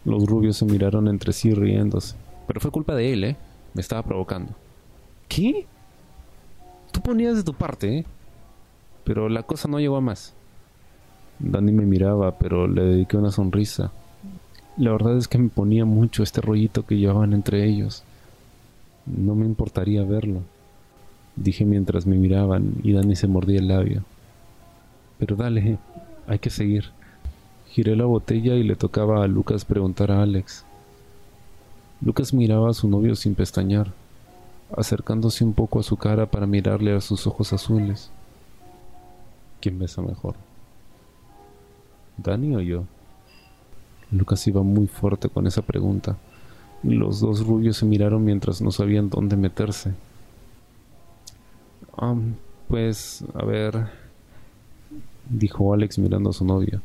Los 0.04 0.24
rubios 0.26 0.56
se 0.56 0.64
miraron 0.64 1.08
entre 1.08 1.32
sí 1.32 1.52
riéndose. 1.52 2.14
Pero 2.46 2.60
fue 2.60 2.70
culpa 2.70 2.94
de 2.94 3.12
él, 3.12 3.24
¿eh? 3.24 3.36
Me 3.74 3.82
estaba 3.82 4.04
provocando. 4.04 4.52
¿Qué? 5.28 5.66
Tú 6.92 7.00
ponías 7.00 7.36
de 7.36 7.42
tu 7.42 7.54
parte, 7.54 7.98
¿eh? 7.98 8.06
Pero 9.02 9.28
la 9.28 9.42
cosa 9.42 9.66
no 9.66 9.80
llegó 9.80 9.96
a 9.96 10.00
más. 10.00 10.32
Danny 11.40 11.72
me 11.72 11.86
miraba, 11.86 12.38
pero 12.38 12.68
le 12.68 12.82
dediqué 12.82 13.16
una 13.16 13.32
sonrisa. 13.32 13.90
La 14.76 14.92
verdad 14.92 15.16
es 15.16 15.26
que 15.26 15.38
me 15.38 15.48
ponía 15.48 15.84
mucho 15.84 16.22
este 16.22 16.40
rollito 16.40 16.86
que 16.86 16.98
llevaban 16.98 17.32
entre 17.32 17.66
ellos. 17.66 18.04
No 19.06 19.34
me 19.34 19.44
importaría 19.44 20.04
verlo, 20.04 20.42
dije 21.36 21.64
mientras 21.64 22.06
me 22.06 22.16
miraban 22.16 22.74
y 22.82 22.92
Dani 22.92 23.16
se 23.16 23.26
mordía 23.26 23.58
el 23.60 23.68
labio. 23.68 24.04
Pero 25.18 25.36
dale, 25.36 25.78
hay 26.26 26.38
que 26.38 26.50
seguir. 26.50 26.86
Giré 27.68 27.94
la 27.96 28.04
botella 28.04 28.54
y 28.54 28.64
le 28.64 28.76
tocaba 28.76 29.22
a 29.22 29.28
Lucas 29.28 29.64
preguntar 29.64 30.10
a 30.10 30.22
Alex. 30.22 30.64
Lucas 32.00 32.32
miraba 32.32 32.70
a 32.70 32.74
su 32.74 32.88
novio 32.88 33.14
sin 33.14 33.34
pestañear. 33.34 33.92
acercándose 34.76 35.44
un 35.44 35.52
poco 35.52 35.80
a 35.80 35.82
su 35.82 35.96
cara 35.96 36.26
para 36.26 36.46
mirarle 36.46 36.94
a 36.94 37.00
sus 37.00 37.26
ojos 37.26 37.52
azules. 37.52 38.10
¿Quién 39.60 39.78
besa 39.78 40.00
mejor? 40.00 40.36
¿Dani 42.16 42.54
o 42.54 42.60
yo? 42.60 42.84
Lucas 44.12 44.46
iba 44.46 44.62
muy 44.62 44.86
fuerte 44.86 45.28
con 45.28 45.46
esa 45.46 45.62
pregunta. 45.62 46.16
Los 46.82 47.20
dos 47.20 47.46
rubios 47.46 47.76
se 47.76 47.84
miraron 47.84 48.24
mientras 48.24 48.62
no 48.62 48.70
sabían 48.70 49.10
dónde 49.10 49.36
meterse. 49.36 49.92
Pues, 52.68 53.24
a 53.34 53.44
ver, 53.44 53.88
dijo 55.28 55.74
Alex 55.74 55.98
mirando 55.98 56.30
a 56.30 56.32
su 56.32 56.44
novia. 56.44 56.80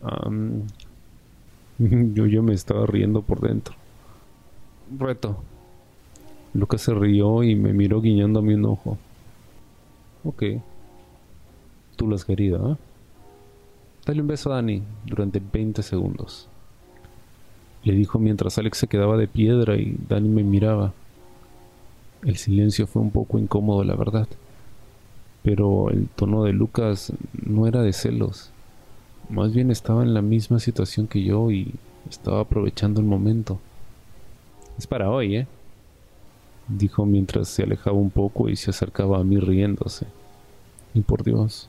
yo, 1.78 2.26
yo 2.26 2.42
me 2.42 2.54
estaba 2.54 2.86
riendo 2.86 3.22
por 3.22 3.40
dentro. 3.40 3.74
Reto. 4.98 5.42
Lucas 6.54 6.82
se 6.82 6.92
rió 6.92 7.42
y 7.42 7.54
me 7.54 7.72
miró 7.72 8.00
guiñándome 8.00 8.54
un 8.54 8.64
ojo. 8.66 8.98
Ok. 10.24 10.42
Tú 11.96 12.06
lo 12.06 12.14
has 12.14 12.24
querido, 12.24 12.72
¿eh? 12.72 12.76
Dale 14.04 14.20
un 14.20 14.26
beso 14.26 14.52
a 14.52 14.56
Dani 14.56 14.82
durante 15.06 15.40
20 15.40 15.82
segundos. 15.82 16.48
Le 17.84 17.94
dijo 17.94 18.18
mientras 18.18 18.58
Alex 18.58 18.78
se 18.78 18.88
quedaba 18.88 19.16
de 19.16 19.28
piedra 19.28 19.76
y 19.76 19.96
Dani 20.08 20.28
me 20.28 20.42
miraba. 20.42 20.92
El 22.24 22.36
silencio 22.36 22.86
fue 22.86 23.02
un 23.02 23.10
poco 23.10 23.38
incómodo, 23.38 23.82
la 23.82 23.96
verdad. 23.96 24.28
Pero 25.42 25.90
el 25.90 26.08
tono 26.08 26.44
de 26.44 26.52
Lucas 26.52 27.12
no 27.32 27.66
era 27.66 27.82
de 27.82 27.92
celos. 27.92 28.50
Más 29.28 29.52
bien 29.52 29.72
estaba 29.72 30.04
en 30.04 30.14
la 30.14 30.22
misma 30.22 30.60
situación 30.60 31.08
que 31.08 31.24
yo 31.24 31.50
y 31.50 31.74
estaba 32.08 32.40
aprovechando 32.40 33.00
el 33.00 33.06
momento. 33.06 33.58
Es 34.78 34.86
para 34.86 35.10
hoy, 35.10 35.36
¿eh? 35.36 35.46
Dijo 36.68 37.06
mientras 37.06 37.48
se 37.48 37.64
alejaba 37.64 37.96
un 37.96 38.10
poco 38.10 38.48
y 38.48 38.54
se 38.54 38.70
acercaba 38.70 39.18
a 39.18 39.24
mí 39.24 39.38
riéndose. 39.38 40.06
Y 40.94 41.00
por 41.00 41.24
Dios, 41.24 41.68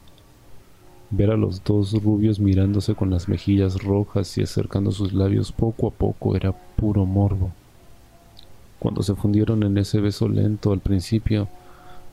ver 1.10 1.31
a 1.31 1.38
los 1.38 1.63
dos 1.63 1.93
rubios 2.03 2.39
mirándose 2.39 2.93
con 2.93 3.10
las 3.10 3.27
mejillas 3.27 3.81
rojas 3.83 4.38
y 4.38 4.43
acercando 4.43 4.91
sus 4.91 5.13
labios 5.13 5.51
poco 5.51 5.88
a 5.88 5.91
poco 5.91 6.36
era 6.36 6.51
puro 6.51 7.05
morbo. 7.05 7.51
Cuando 8.84 9.02
se 9.02 9.16
fundieron 9.16 9.63
en 9.63 9.78
ese 9.78 10.02
beso 10.02 10.28
lento 10.28 10.74
al 10.74 10.82
principio, 10.82 11.48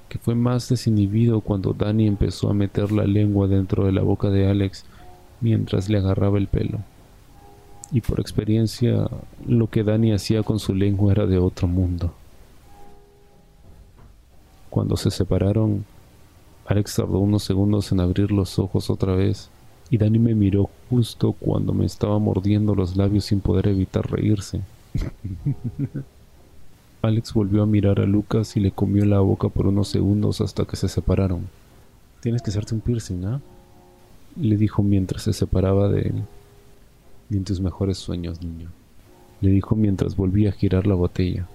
que 0.09 0.19
fue 0.19 0.37
más 0.37 0.69
desinhibido 0.69 1.41
cuando 1.41 1.73
Danny 1.73 2.07
empezó 2.07 2.49
a 2.49 2.55
meter 2.55 2.93
la 2.93 3.03
lengua 3.09 3.49
dentro 3.49 3.87
de 3.87 3.91
la 3.91 4.03
boca 4.03 4.31
de 4.31 4.49
Alex 4.49 4.85
mientras 5.41 5.89
le 5.89 5.99
agarraba 5.99 6.39
el 6.39 6.47
pelo. 6.47 6.79
Y 7.91 8.03
por 8.03 8.21
experiencia, 8.21 9.09
lo 9.49 9.67
que 9.67 9.83
Danny 9.83 10.13
hacía 10.13 10.45
con 10.45 10.61
su 10.61 10.73
lengua 10.73 11.11
era 11.11 11.27
de 11.27 11.39
otro 11.39 11.67
mundo. 11.67 12.15
Cuando 14.71 14.97
se 14.97 15.11
separaron, 15.11 15.85
Alex 16.67 16.95
tardó 16.95 17.19
unos 17.19 17.43
segundos 17.43 17.91
en 17.91 17.99
abrir 17.99 18.31
los 18.31 18.61
ojos 18.61 18.91
otra 18.91 19.17
vez, 19.17 19.51
y 19.91 19.99
Danny 19.99 20.21
me 20.21 20.37
miró 20.37 20.71
justo 20.89 21.33
cuando 21.33 21.73
me 21.73 21.85
estaba 21.85 22.21
mordiendo 22.21 22.77
los 22.77 22.97
labios 22.97 23.25
sin 23.25 23.41
poder 23.41 23.67
evitar 23.67 24.09
reírse. 24.09 24.61
Alex 27.03 27.33
volvió 27.33 27.63
a 27.63 27.67
mirar 27.67 27.99
a 28.01 28.05
Lucas 28.05 28.57
y 28.57 28.61
le 28.61 28.73
comió 28.73 29.07
la 29.07 29.21
boca 29.21 29.49
por 29.49 29.67
unos 29.67 29.89
segundos 29.89 30.43
hasta 30.43 30.67
que 30.67 30.77
se 30.77 30.89
separaron. 30.89 31.49
Tienes 32.21 32.43
que 32.43 32.51
hacerte 32.51 32.75
un 32.75 32.83
piercing, 32.83 33.25
¿ah? 33.25 33.41
Le 34.37 34.59
dijo 34.59 34.83
mientras 34.83 35.23
se 35.23 35.33
separaba 35.33 35.89
de 35.89 36.03
él. 36.03 36.23
Ni 37.31 37.39
en 37.39 37.45
tus 37.45 37.61
mejores 37.61 37.97
sueños, 37.97 38.43
niño. 38.43 38.69
Le 39.41 39.51
dijo 39.51 39.75
mientras 39.75 40.15
volvía 40.15 40.51
a 40.51 40.53
girar 40.53 40.87
la 40.87 40.95
botella. 40.95 41.49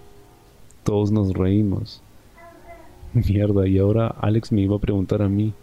Todos 0.83 1.11
nos 1.11 1.33
reímos. 1.33 2.01
Mierda, 3.13 3.67
y 3.67 3.77
ahora 3.77 4.07
Alex 4.07 4.51
me 4.51 4.61
iba 4.61 4.77
a 4.77 4.79
preguntar 4.79 5.21
a 5.21 5.29
mí. 5.29 5.53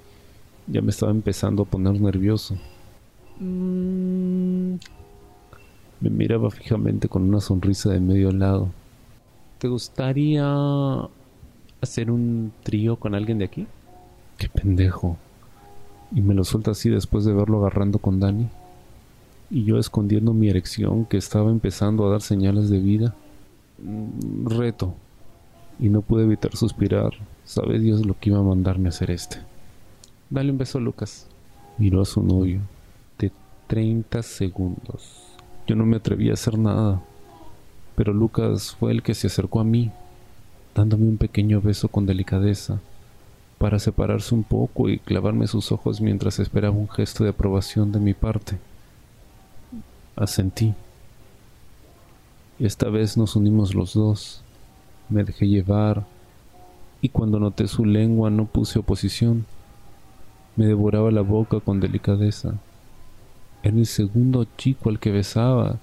Ya 0.69 0.81
me 0.81 0.91
estaba 0.91 1.11
empezando 1.11 1.65
a 1.65 1.67
poner 1.67 2.01
nervioso. 2.01 2.57
Mm. 3.41 4.75
Me 6.01 6.11
miraba 6.11 6.51
fijamente 6.51 7.09
con 7.09 7.23
una 7.23 7.41
sonrisa 7.41 7.91
de 7.91 7.99
medio 7.99 8.31
lado. 8.31 8.69
¿Te 9.63 9.69
gustaría 9.69 10.45
hacer 11.81 12.11
un 12.11 12.53
trío 12.65 12.97
con 12.97 13.15
alguien 13.15 13.39
de 13.39 13.45
aquí? 13.45 13.69
Qué 14.37 14.49
pendejo. 14.49 15.17
Y 16.13 16.21
me 16.21 16.35
lo 16.35 16.43
suelta 16.43 16.73
así 16.73 16.91
después 16.91 17.25
de 17.25 17.33
verlo 17.33 17.61
agarrando 17.61 18.01
con 18.01 18.19
Dani. 18.19 18.49
Y 19.51 19.63
yo 19.63 19.79
escondiendo 19.79 20.33
mi 20.33 20.49
erección 20.49 21.05
que 21.05 21.17
estaba 21.17 21.53
empezando 21.53 22.05
a 22.05 22.11
dar 22.11 22.23
señales 22.23 22.71
de 22.71 22.81
vida. 22.81 23.15
Mm, 23.79 24.47
reto. 24.49 24.97
Y 25.79 25.91
no 25.91 26.03
pude 26.03 26.25
evitar 26.25 26.57
suspirar 26.57 27.13
Sabe 27.45 27.79
Dios 27.79 28.05
lo 28.05 28.19
que 28.19 28.31
iba 28.31 28.41
a 28.41 28.43
mandarme 28.43 28.89
a 28.89 28.89
hacer 28.89 29.13
este. 29.13 29.37
Dale 30.29 30.51
un 30.51 30.59
beso, 30.59 30.81
Lucas. 30.81 31.29
Miró 31.79 32.03
a 32.03 32.05
su 32.05 32.21
novio. 32.21 32.63
De 33.17 33.31
30 33.69 34.25
segundos. 34.25 35.23
Yo 35.69 35.77
no 35.77 35.87
me 35.87 35.99
atreví 35.99 36.31
a 36.31 36.33
hacer 36.33 36.59
nada. 36.59 37.01
Pero 37.95 38.13
Lucas 38.13 38.77
fue 38.79 38.93
el 38.93 39.03
que 39.03 39.15
se 39.15 39.27
acercó 39.27 39.61
a 39.61 39.65
mí, 39.65 39.91
dándome 40.75 41.05
un 41.05 41.19
pequeño 41.19 41.61
beso 41.61 41.89
con 41.89 42.07
delicadeza, 42.07 42.81
para 43.59 43.79
separarse 43.79 44.35
un 44.35 44.43
poco 44.43 44.89
y 44.89 44.99
clavarme 44.99 45.47
sus 45.47 45.71
ojos 45.71 46.01
mientras 46.01 46.39
esperaba 46.39 46.75
un 46.75 46.89
gesto 46.89 47.25
de 47.25 47.31
aprobación 47.31 47.93
de 47.93 48.01
mi 48.01 48.15
parte. 48.15 48.59
Asentí. 50.17 50.75
Esta 52.59 52.89
vez 52.89 53.17
nos 53.17 53.37
unimos 53.37 53.75
los 53.75 53.95
dos. 53.95 54.43
Me 55.09 55.25
dejé 55.25 55.47
llevar 55.47 56.05
y 57.01 57.09
cuando 57.09 57.39
noté 57.39 57.67
su 57.69 57.85
lengua 57.85 58.31
no 58.31 58.47
puse 58.47 58.79
oposición. 58.79 59.47
Me 60.57 60.67
devoraba 60.67 61.11
la 61.11 61.23
boca 61.23 61.61
con 61.61 61.81
delicadeza. 61.81 62.55
Era 63.63 63.77
el 63.77 63.87
segundo 63.87 64.47
chico 64.57 64.89
al 64.91 64.99
que 64.99 65.11
besaba 65.11 65.79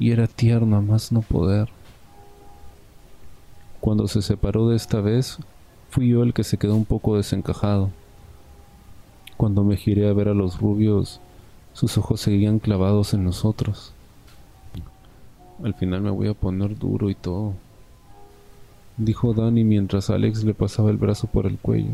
y 0.00 0.10
era 0.10 0.26
tierno 0.26 0.76
a 0.76 0.80
más 0.80 1.12
no 1.12 1.22
poder. 1.22 1.68
Cuando 3.78 4.08
se 4.08 4.20
separó 4.20 4.68
de 4.68 4.76
esta 4.76 5.00
vez, 5.00 5.38
fui 5.90 6.08
yo 6.08 6.24
el 6.24 6.34
que 6.34 6.42
se 6.42 6.58
quedó 6.58 6.74
un 6.74 6.84
poco 6.84 7.16
desencajado. 7.16 7.90
Cuando 9.36 9.62
me 9.62 9.76
giré 9.76 10.08
a 10.08 10.12
ver 10.12 10.26
a 10.28 10.34
los 10.34 10.60
rubios, 10.60 11.20
sus 11.72 11.96
ojos 11.96 12.20
seguían 12.20 12.58
clavados 12.58 13.14
en 13.14 13.22
nosotros. 13.22 13.92
Al 15.62 15.74
final 15.74 16.00
me 16.00 16.10
voy 16.10 16.26
a 16.26 16.34
poner 16.34 16.76
duro 16.76 17.08
y 17.08 17.14
todo 17.14 17.54
dijo 19.00 19.32
Danny 19.32 19.64
mientras 19.64 20.10
Alex 20.10 20.44
le 20.44 20.52
pasaba 20.52 20.90
el 20.90 20.98
brazo 20.98 21.26
por 21.26 21.46
el 21.46 21.58
cuello. 21.58 21.92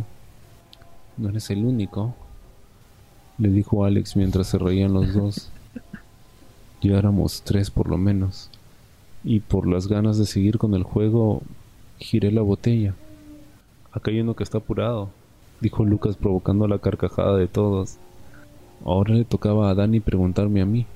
No 1.16 1.28
eres 1.28 1.50
el 1.50 1.64
único, 1.64 2.14
le 3.38 3.48
dijo 3.48 3.84
Alex 3.84 4.16
mientras 4.16 4.48
se 4.48 4.58
reían 4.58 4.92
los 4.92 5.14
dos. 5.14 5.50
Ya 6.82 6.98
éramos 6.98 7.42
tres 7.42 7.70
por 7.70 7.88
lo 7.88 7.96
menos, 7.98 8.50
y 9.24 9.40
por 9.40 9.66
las 9.66 9.88
ganas 9.88 10.18
de 10.18 10.26
seguir 10.26 10.58
con 10.58 10.74
el 10.74 10.82
juego, 10.82 11.42
giré 11.98 12.30
la 12.30 12.42
botella. 12.42 12.94
Acá 13.92 14.10
hay 14.10 14.20
uno 14.20 14.36
que 14.36 14.44
está 14.44 14.58
apurado, 14.58 15.10
dijo 15.60 15.84
Lucas 15.84 16.16
provocando 16.16 16.68
la 16.68 16.78
carcajada 16.78 17.36
de 17.36 17.48
todos. 17.48 17.96
Ahora 18.84 19.14
le 19.14 19.24
tocaba 19.24 19.70
a 19.70 19.74
Danny 19.74 20.00
preguntarme 20.00 20.60
a 20.60 20.66
mí. 20.66 20.86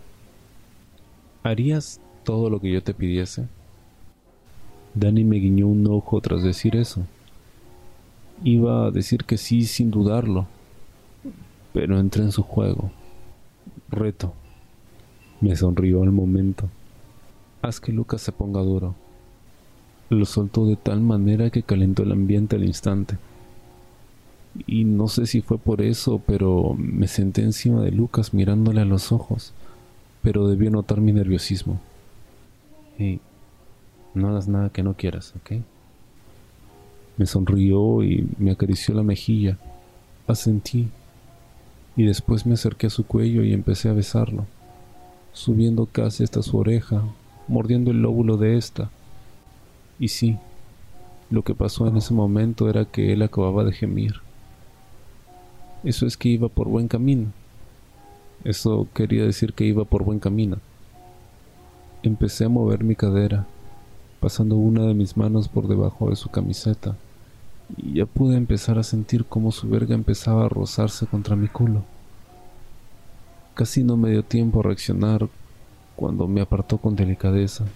¿Harías 1.43 2.01
todo 2.25 2.51
lo 2.51 2.61
que 2.61 2.71
yo 2.71 2.83
te 2.83 2.93
pidiese? 2.93 3.49
Danny 4.95 5.25
me 5.25 5.37
guiñó 5.37 5.69
un 5.69 5.87
ojo 5.87 6.21
tras 6.21 6.43
decir 6.43 6.77
eso. 6.77 7.03
Iba 8.45 8.87
a 8.87 8.90
decir 8.90 9.25
que 9.25 9.38
sí 9.38 9.64
sin 9.64 9.90
dudarlo, 9.90 10.47
pero 11.73 11.99
entré 11.99 12.23
en 12.23 12.33
su 12.33 12.43
juego. 12.43 12.90
Reto. 13.88 14.35
Me 15.40 15.57
sonrió 15.57 16.03
al 16.03 16.12
momento. 16.12 16.68
Haz 17.62 17.81
que 17.81 17.92
Lucas 17.92 18.22
se 18.22 18.33
ponga 18.33 18.61
duro. 18.61 18.94
Lo 20.09 20.26
soltó 20.26 20.66
de 20.66 20.76
tal 20.76 21.00
manera 21.00 21.50
que 21.50 21.62
calentó 21.62 22.03
el 22.03 22.12
ambiente 22.12 22.57
al 22.57 22.64
instante. 22.64 23.16
Y 24.66 24.85
no 24.85 25.09
sé 25.09 25.26
si 25.26 25.40
fue 25.40 25.59
por 25.59 25.81
eso, 25.81 26.20
pero 26.26 26.74
me 26.76 27.07
senté 27.07 27.42
encima 27.42 27.83
de 27.83 27.92
Lucas 27.92 28.35
mirándole 28.35 28.81
a 28.81 28.85
los 28.85 29.12
ojos, 29.12 29.53
pero 30.22 30.48
debió 30.48 30.70
notar 30.70 31.00
mi 31.00 31.12
nerviosismo. 31.12 31.81
No 34.14 34.29
hagas 34.29 34.48
nada 34.48 34.70
que 34.70 34.83
no 34.83 34.94
quieras, 34.94 35.33
¿ok? 35.37 35.62
Me 37.16 37.26
sonrió 37.26 38.03
y 38.03 38.26
me 38.38 38.50
acarició 38.50 38.94
la 38.94 39.03
mejilla. 39.03 39.57
Asentí. 40.26 40.88
Y 41.96 42.05
después 42.05 42.46
me 42.46 42.55
acerqué 42.55 42.88
a 42.88 42.90
su 42.90 43.07
cuello 43.07 43.42
y 43.44 43.53
empecé 43.53 43.88
a 43.88 43.92
besarlo, 43.92 44.46
subiendo 45.33 45.87
casi 45.87 46.25
hasta 46.25 46.43
su 46.43 46.57
oreja, 46.59 47.03
mordiendo 47.49 47.90
el 47.90 48.03
lóbulo 48.03 48.37
de 48.37 48.57
esta. 48.57 48.90
Y 49.99 50.09
sí, 50.09 50.38
lo 51.31 51.43
que 51.43 51.55
pasó 51.55 51.87
en 51.87 51.97
ese 51.97 52.14
momento 52.14 52.69
era 52.69 52.85
que 52.85 53.12
él 53.12 53.23
acababa 53.23 53.64
de 53.64 53.73
gemir. 53.73 54.16
Eso 55.85 56.07
es 56.07 56.16
que 56.16 56.29
iba 56.29 56.49
por 56.49 56.69
buen 56.69 56.88
camino. 56.88 57.33
Eso 58.45 58.88
quería 58.95 59.25
decir 59.25 59.53
que 59.53 59.64
iba 59.64 59.85
por 59.85 60.05
buen 60.05 60.19
camino. 60.19 60.59
Empecé 62.03 62.45
a 62.45 62.49
mover 62.49 62.85
mi 62.85 62.95
cadera 62.95 63.47
pasando 64.21 64.57
una 64.57 64.85
de 64.85 64.95
mis 64.95 65.16
manos 65.16 65.49
por 65.49 65.66
debajo 65.66 66.11
de 66.11 66.16
su 66.16 66.29
camiseta, 66.29 66.95
y 67.77 67.95
ya 67.95 68.07
pude 68.07 68.37
empezar 68.37 68.79
a 68.79 68.83
sentir 68.83 69.25
cómo 69.25 69.51
su 69.51 69.69
verga 69.69 69.95
empezaba 69.95 70.45
a 70.45 70.49
rozarse 70.49 71.07
contra 71.07 71.37
mi 71.37 71.49
culo. 71.49 71.83
Casi 73.61 73.85
no 73.85 73.99
me 73.99 74.09
dio 74.09 74.23
tiempo 74.23 74.61
a 74.61 74.62
reaccionar 74.62 75.29
cuando 75.94 76.27
me 76.27 76.40
apartó 76.40 76.79
con 76.79 76.96
delicadeza, 76.96 77.66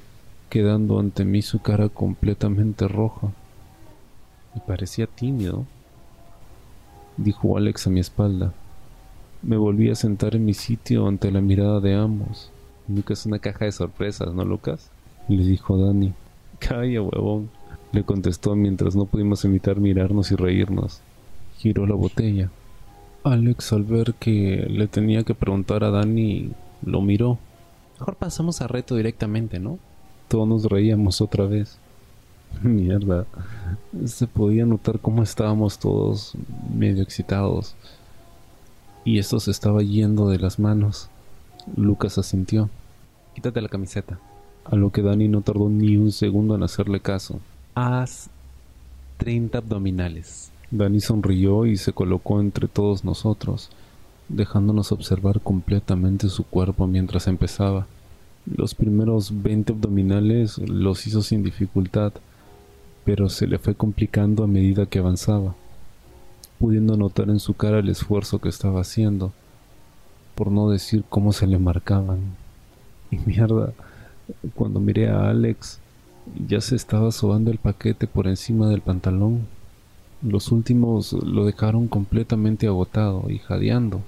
quedando 0.49 0.99
ante 0.99 1.27
mí 1.27 1.43
su 1.43 1.61
cara 1.61 1.91
completamente 1.91 2.89
roja. 2.89 3.29
Y 4.55 4.61
parecía 4.61 5.07
tímido, 5.07 5.67
dijo 7.19 7.59
Alex 7.59 7.87
a 7.87 7.91
mi 7.91 8.01
espalda. 8.01 8.55
Me 9.43 9.59
volví 9.59 9.91
a 9.91 9.95
sentar 9.95 10.35
en 10.35 10.47
mi 10.47 10.55
sitio 10.55 11.07
ante 11.07 11.31
la 11.31 11.43
mirada 11.43 11.81
de 11.81 11.95
ambos. 11.95 12.51
Nunca 12.89 13.13
es 13.13 13.27
una 13.27 13.39
caja 13.39 13.67
de 13.67 13.73
sorpresas, 13.73 14.33
¿no, 14.33 14.43
Lucas? 14.43 14.91
Le 15.29 15.45
dijo 15.45 15.77
Dani. 15.77 16.15
Calla, 16.61 17.03
huevón, 17.03 17.51
le 17.93 18.05
contestó 18.05 18.57
mientras 18.57 18.97
no 18.97 19.05
pudimos 19.05 19.45
evitar 19.45 19.81
mirarnos 19.81 20.33
y 20.33 20.35
reírnos. 20.35 21.03
Giró 21.59 21.87
la 21.87 21.95
botella. 21.95 22.49
Alex, 23.25 23.73
al 23.73 23.85
ver 23.85 24.15
que 24.15 24.67
le 24.69 24.87
tenía 24.87 25.23
que 25.23 25.35
preguntar 25.35 25.83
a 25.83 25.91
Dani, 25.91 26.51
lo 26.85 27.01
miró. 27.01 27.39
Mejor 27.99 28.17
pasamos 28.17 28.61
a 28.61 28.69
reto 28.69 28.97
directamente, 28.97 29.59
¿no? 29.59 29.79
Todos 30.29 30.47
nos 30.47 30.65
reíamos 30.67 31.23
otra 31.23 31.47
vez. 31.47 31.79
Mierda. 32.63 33.25
Se 34.05 34.27
podía 34.27 34.67
notar 34.67 34.99
cómo 35.01 35.23
estábamos 35.23 35.79
todos 35.79 36.35
medio 36.75 37.03
excitados. 37.03 37.75
Y 39.07 39.19
esto 39.19 39.41
se 39.41 39.51
estaba 39.51 39.83
yendo 39.83 40.29
de 40.29 40.39
las 40.39 40.59
manos. 40.59 41.09
Lucas 41.77 42.19
asintió. 42.19 42.69
Quítate 43.35 43.63
la 43.63 43.69
camiseta. 43.69 44.19
A 44.65 44.77
lo 44.77 44.91
que 44.91 45.01
Dani 45.01 45.29
no 45.29 45.41
tardó 45.41 45.71
ni 45.71 45.97
un 45.97 46.13
segundo 46.13 46.55
en 46.55 46.63
hacerle 46.63 47.01
caso. 47.01 47.41
Haz 47.75 48.29
30 49.17 49.59
abdominales. 49.59 50.51
Dani 50.77 51.01
sonrió 51.01 51.67
y 51.67 51.77
se 51.77 51.93
colocó 51.93 52.41
entre 52.41 52.67
todos 52.67 53.05
nosotros, 53.05 53.71
dejándonos 54.29 54.91
observar 54.91 55.41
completamente 55.41 56.29
su 56.29 56.43
cuerpo 56.43 56.89
mientras 56.89 57.29
empezaba. 57.29 57.87
Los 58.45 58.75
primeros 58.75 59.43
20 59.43 59.73
abdominales 59.73 60.59
los 60.59 61.07
hizo 61.07 61.23
sin 61.23 61.45
dificultad, 61.45 62.13
pero 63.05 63.29
se 63.29 63.47
le 63.47 63.59
fue 63.59 63.77
complicando 63.77 64.43
a 64.43 64.49
medida 64.49 64.87
que 64.87 64.99
avanzaba, 64.99 65.55
pudiendo 66.59 66.97
notar 66.97 67.31
en 67.31 67.39
su 67.39 67.55
cara 67.55 67.79
el 67.79 67.89
esfuerzo 67.89 68.41
que 68.41 68.49
estaba 68.49 68.81
haciendo, 68.81 69.33
por 70.35 70.51
no 70.51 70.71
decir 70.71 71.05
cómo 71.09 71.33
se 71.33 71.47
le 71.47 71.59
marcaban. 71.59 72.21
Y 73.11 73.19
mierda, 73.19 73.73
cuando 74.57 74.81
miré 74.81 75.09
a 75.09 75.29
Alex, 75.29 75.79
ya 76.49 76.61
se 76.61 76.75
estaba 76.75 77.13
sobando 77.13 77.53
el 77.53 77.59
paquete 77.59 78.09
por 78.09 78.27
encima 78.27 78.69
del 78.69 78.81
pantalón. 78.81 79.47
Los 80.27 80.53
últimos 80.53 81.13
lo 81.13 81.45
dejaron 81.45 81.87
completamente 81.87 82.67
agotado 82.67 83.27
y 83.29 83.41
jadeando 83.41 84.01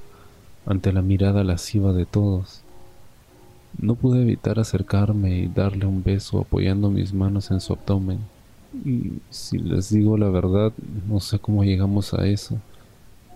ante 0.65 0.91
la 0.91 1.03
mirada 1.03 1.45
lasciva 1.45 1.93
de 1.93 2.07
todos. 2.07 2.63
No 3.79 3.97
pude 3.97 4.23
evitar 4.23 4.59
acercarme 4.59 5.41
y 5.41 5.49
darle 5.49 5.85
un 5.85 6.03
beso 6.03 6.41
apoyando 6.41 6.91
mis 6.91 7.13
manos 7.13 7.51
en 7.51 7.61
su 7.61 7.75
abdomen. 7.75 8.21
Y 8.83 9.13
si 9.29 9.59
les 9.59 9.91
digo 9.91 10.17
la 10.17 10.31
verdad, 10.31 10.73
no 11.07 11.21
sé 11.21 11.39
cómo 11.39 11.65
llegamos 11.65 12.15
a 12.15 12.27
eso, 12.27 12.57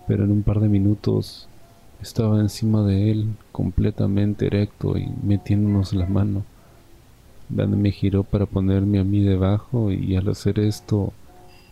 pero 0.07 0.23
en 0.23 0.31
un 0.31 0.41
par 0.41 0.59
de 0.59 0.67
minutos 0.67 1.47
estaba 2.01 2.39
encima 2.39 2.83
de 2.83 3.11
él, 3.11 3.27
completamente 3.51 4.47
erecto 4.47 4.97
y 4.97 5.07
metiéndonos 5.21 5.93
la 5.93 6.07
mano. 6.07 6.43
Dani 7.47 7.75
me 7.75 7.91
giró 7.91 8.23
para 8.23 8.47
ponerme 8.47 8.97
a 8.97 9.03
mí 9.03 9.19
debajo 9.19 9.91
y 9.91 10.15
al 10.15 10.29
hacer 10.29 10.57
esto 10.57 11.13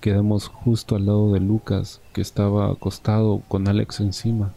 quedamos 0.01 0.47
justo 0.47 0.95
al 0.95 1.05
lado 1.05 1.33
de 1.33 1.39
Lucas, 1.39 2.01
que 2.13 2.21
estaba 2.21 2.71
acostado 2.71 3.41
con 3.47 3.67
Alex 3.67 3.99
encima. 3.99 4.53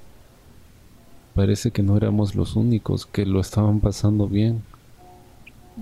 Parece 1.34 1.70
que 1.70 1.82
no 1.82 1.96
éramos 1.96 2.34
los 2.34 2.56
únicos 2.56 3.06
que 3.06 3.26
lo 3.26 3.40
estaban 3.40 3.80
pasando 3.80 4.28
bien. 4.28 4.62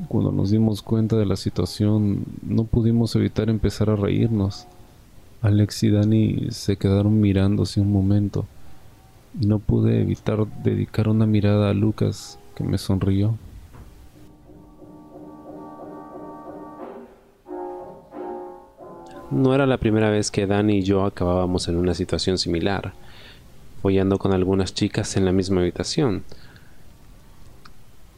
Cuando 0.08 0.30
nos 0.30 0.50
dimos 0.50 0.82
cuenta 0.82 1.16
de 1.16 1.26
la 1.26 1.36
situación, 1.36 2.24
no 2.42 2.64
pudimos 2.64 3.14
evitar 3.16 3.50
empezar 3.50 3.90
a 3.90 3.96
reírnos. 3.96 4.66
Alex 5.42 5.82
y 5.82 5.90
Dani 5.90 6.46
se 6.50 6.76
quedaron 6.76 7.20
mirándose 7.20 7.80
un 7.80 7.92
momento 7.92 8.46
y 9.40 9.46
no 9.46 9.58
pude 9.58 10.00
evitar 10.00 10.46
dedicar 10.62 11.08
una 11.08 11.26
mirada 11.26 11.70
a 11.70 11.74
Lucas 11.74 12.38
que 12.54 12.64
me 12.64 12.78
sonrió. 12.78 13.36
No 19.30 19.54
era 19.54 19.64
la 19.66 19.78
primera 19.78 20.10
vez 20.10 20.30
que 20.30 20.46
Dani 20.46 20.78
y 20.78 20.82
yo 20.82 21.04
acabábamos 21.04 21.68
en 21.68 21.76
una 21.76 21.94
situación 21.94 22.36
similar, 22.36 22.94
follando 23.80 24.18
con 24.18 24.32
algunas 24.32 24.74
chicas 24.74 25.16
en 25.16 25.24
la 25.24 25.32
misma 25.32 25.60
habitación. 25.60 26.24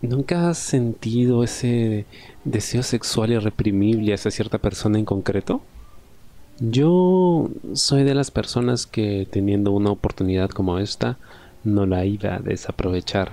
¿Nunca 0.01 0.49
has 0.49 0.59
sentido 0.59 1.45
ese 1.45 2.07
deseo 2.45 2.83
sexual 2.83 3.31
irreprimible 3.33 4.15
hacia 4.15 4.31
cierta 4.31 4.59
persona 4.59 4.99
en 4.99 5.05
concreto? 5.05 5.61
Yo 6.59 7.51
soy 7.75 8.05
de 8.05 8.15
las 8.15 8.31
personas 8.31 8.87
que 8.87 9.29
teniendo 9.31 9.71
una 9.71 9.91
oportunidad 9.91 10.49
como 10.49 10.79
esta 10.79 11.19
no 11.63 11.87
la 11.87 12.05
iba 12.07 12.37
a 12.37 12.41
desaprovechar. 12.41 13.33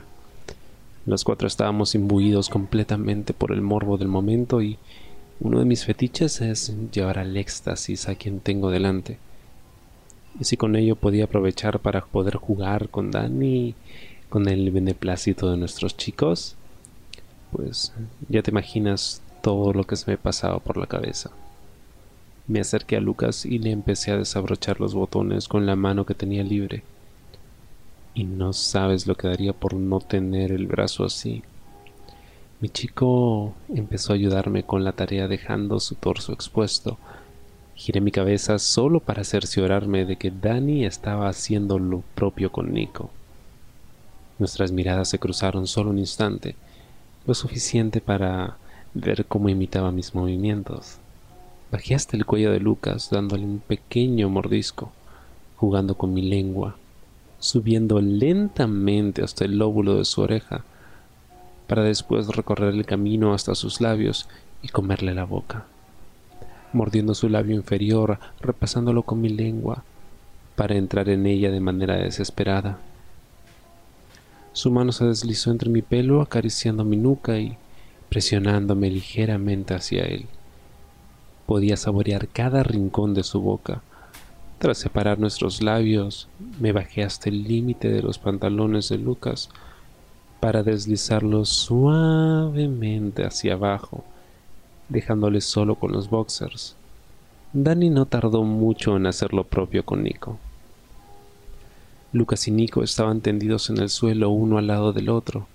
Los 1.06 1.24
cuatro 1.24 1.48
estábamos 1.48 1.96
imbuidos 1.96 2.50
completamente 2.50 3.34
por 3.34 3.52
el 3.52 3.62
morbo 3.62 3.98
del 3.98 4.10
momento 4.10 4.62
y 4.62 4.78
uno 5.40 5.60
de 5.60 5.66
mis 5.66 5.86
fetiches 5.86 6.42
es 6.42 6.74
llevar 6.92 7.18
al 7.18 7.38
éxtasis 7.38 8.10
a 8.10 8.16
quien 8.16 8.42
tengo 8.42 8.70
delante. 8.70 9.18
Y 10.40 10.44
si 10.44 10.58
con 10.58 10.76
ello 10.76 10.96
podía 10.96 11.26
aprovechar 11.26 11.80
para 11.80 12.06
poder 12.06 12.36
jugar 12.36 12.90
con 12.90 13.12
Dani, 13.12 13.74
con 14.30 14.48
el 14.48 14.70
beneplácito 14.72 15.50
de 15.50 15.58
nuestros 15.58 15.96
chicos, 15.96 16.56
pues 17.52 17.94
ya 18.28 18.44
te 18.44 18.52
imaginas 18.52 19.22
todo 19.42 19.74
lo 19.74 19.86
que 19.86 19.96
se 19.96 20.12
me 20.12 20.18
pasaba 20.18 20.60
por 20.60 20.78
la 20.78 20.88
cabeza. 20.88 21.32
Me 22.48 22.60
acerqué 22.60 22.98
a 22.98 23.02
Lucas 23.02 23.46
y 23.46 23.60
le 23.60 23.72
empecé 23.72 24.12
a 24.12 24.18
desabrochar 24.18 24.80
los 24.80 24.94
botones 24.94 25.48
con 25.48 25.66
la 25.66 25.76
mano 25.76 26.06
que 26.06 26.16
tenía 26.16 26.44
libre. 26.44 26.84
Y 28.14 28.24
no 28.24 28.54
sabes 28.54 29.08
lo 29.08 29.16
que 29.16 29.28
daría 29.28 29.54
por 29.54 29.74
no 29.76 30.00
tener 30.00 30.52
el 30.52 30.68
brazo 30.68 31.06
así. 31.06 31.44
Mi 32.62 32.68
chico 32.68 33.54
empezó 33.70 34.12
a 34.12 34.16
ayudarme 34.16 34.64
con 34.64 34.84
la 34.84 34.92
tarea 34.92 35.30
dejando 35.30 35.80
su 35.80 35.96
torso 35.96 36.34
expuesto. 36.34 36.98
Giré 37.76 38.02
mi 38.02 38.12
cabeza 38.12 38.60
solo 38.60 39.00
para 39.00 39.24
cerciorarme 39.24 40.04
de 40.04 40.18
que 40.18 40.30
Dani 40.30 40.84
estaba 40.86 41.30
haciendo 41.30 41.80
lo 41.80 42.04
propio 42.16 42.52
con 42.52 42.74
Nico. 42.74 43.12
Nuestras 44.40 44.74
miradas 44.74 45.08
se 45.08 45.20
cruzaron 45.20 45.68
solo 45.68 45.92
un 45.92 46.00
instante, 46.00 46.58
lo 47.26 47.34
suficiente 47.34 48.02
para 48.02 48.58
ver 48.94 49.26
cómo 49.26 49.48
imitaba 49.48 49.94
mis 49.94 50.14
movimientos. 50.14 50.98
Bajé 51.72 51.96
hasta 51.96 52.18
el 52.18 52.26
cuello 52.26 52.52
de 52.52 52.60
Lucas 52.60 53.10
dándole 53.10 53.46
un 53.46 53.60
pequeño 53.60 54.28
mordisco, 54.28 54.92
jugando 55.56 55.96
con 55.96 56.14
mi 56.14 56.24
lengua, 56.24 56.76
subiendo 57.40 58.02
lentamente 58.02 59.24
hasta 59.24 59.46
el 59.46 59.58
lóbulo 59.58 59.96
de 59.96 60.04
su 60.04 60.20
oreja, 60.20 60.66
para 61.70 61.84
después 61.84 62.28
recorrer 62.28 62.74
el 62.74 62.86
camino 62.88 63.32
hasta 63.32 63.54
sus 63.54 63.80
labios 63.80 64.28
y 64.64 64.70
comerle 64.70 65.14
la 65.14 65.24
boca, 65.24 65.68
mordiendo 66.74 67.14
su 67.14 67.30
labio 67.30 67.56
inferior, 67.56 68.18
repasándolo 68.42 69.04
con 69.04 69.22
mi 69.22 69.30
lengua, 69.30 69.84
para 70.56 70.76
entrar 70.76 71.10
en 71.10 71.28
ella 71.28 71.52
de 71.52 71.60
manera 71.60 71.96
desesperada. 71.96 72.80
Su 74.52 74.72
mano 74.72 74.92
se 74.92 75.06
deslizó 75.06 75.52
entre 75.52 75.70
mi 75.70 75.84
pelo, 75.84 76.22
acariciando 76.22 76.84
mi 76.84 76.98
nuca 76.98 77.38
y 77.38 77.56
presionándome 78.10 78.90
ligeramente 78.90 79.76
hacia 79.76 80.06
él. 80.06 80.26
Podía 81.46 81.78
saborear 81.78 82.28
cada 82.30 82.64
rincón 82.64 83.14
de 83.14 83.22
su 83.22 83.42
boca. 83.42 83.84
Tras 84.58 84.80
separar 84.80 85.20
nuestros 85.20 85.62
labios, 85.62 86.28
me 86.60 86.72
bajé 86.72 87.04
hasta 87.04 87.30
el 87.30 87.44
límite 87.44 87.90
de 87.90 88.02
los 88.02 88.18
pantalones 88.18 88.90
de 88.90 88.98
Lucas, 88.98 89.50
para 90.40 90.64
deslizarlo 90.64 91.46
suavemente 91.46 93.26
hacia 93.26 93.54
abajo, 93.54 94.04
dejándole 94.88 95.42
solo 95.42 95.76
con 95.76 95.92
los 95.92 96.10
boxers. 96.10 96.76
Danny 97.52 97.90
no 97.90 98.06
tardó 98.06 98.44
mucho 98.44 98.96
en 98.96 99.06
hacer 99.06 99.34
lo 99.34 99.44
propio 99.44 99.84
con 99.84 100.04
Nico. 100.04 100.38
Lucas 102.14 102.48
y 102.48 102.52
Nico 102.52 102.84
estaban 102.84 103.22
tendidos 103.22 103.70
en 103.70 103.78
el 103.78 103.90
suelo 103.90 104.30
uno 104.30 104.58
al 104.58 104.68
lado 104.68 104.94
del 104.94 105.10
otro, 105.10 105.48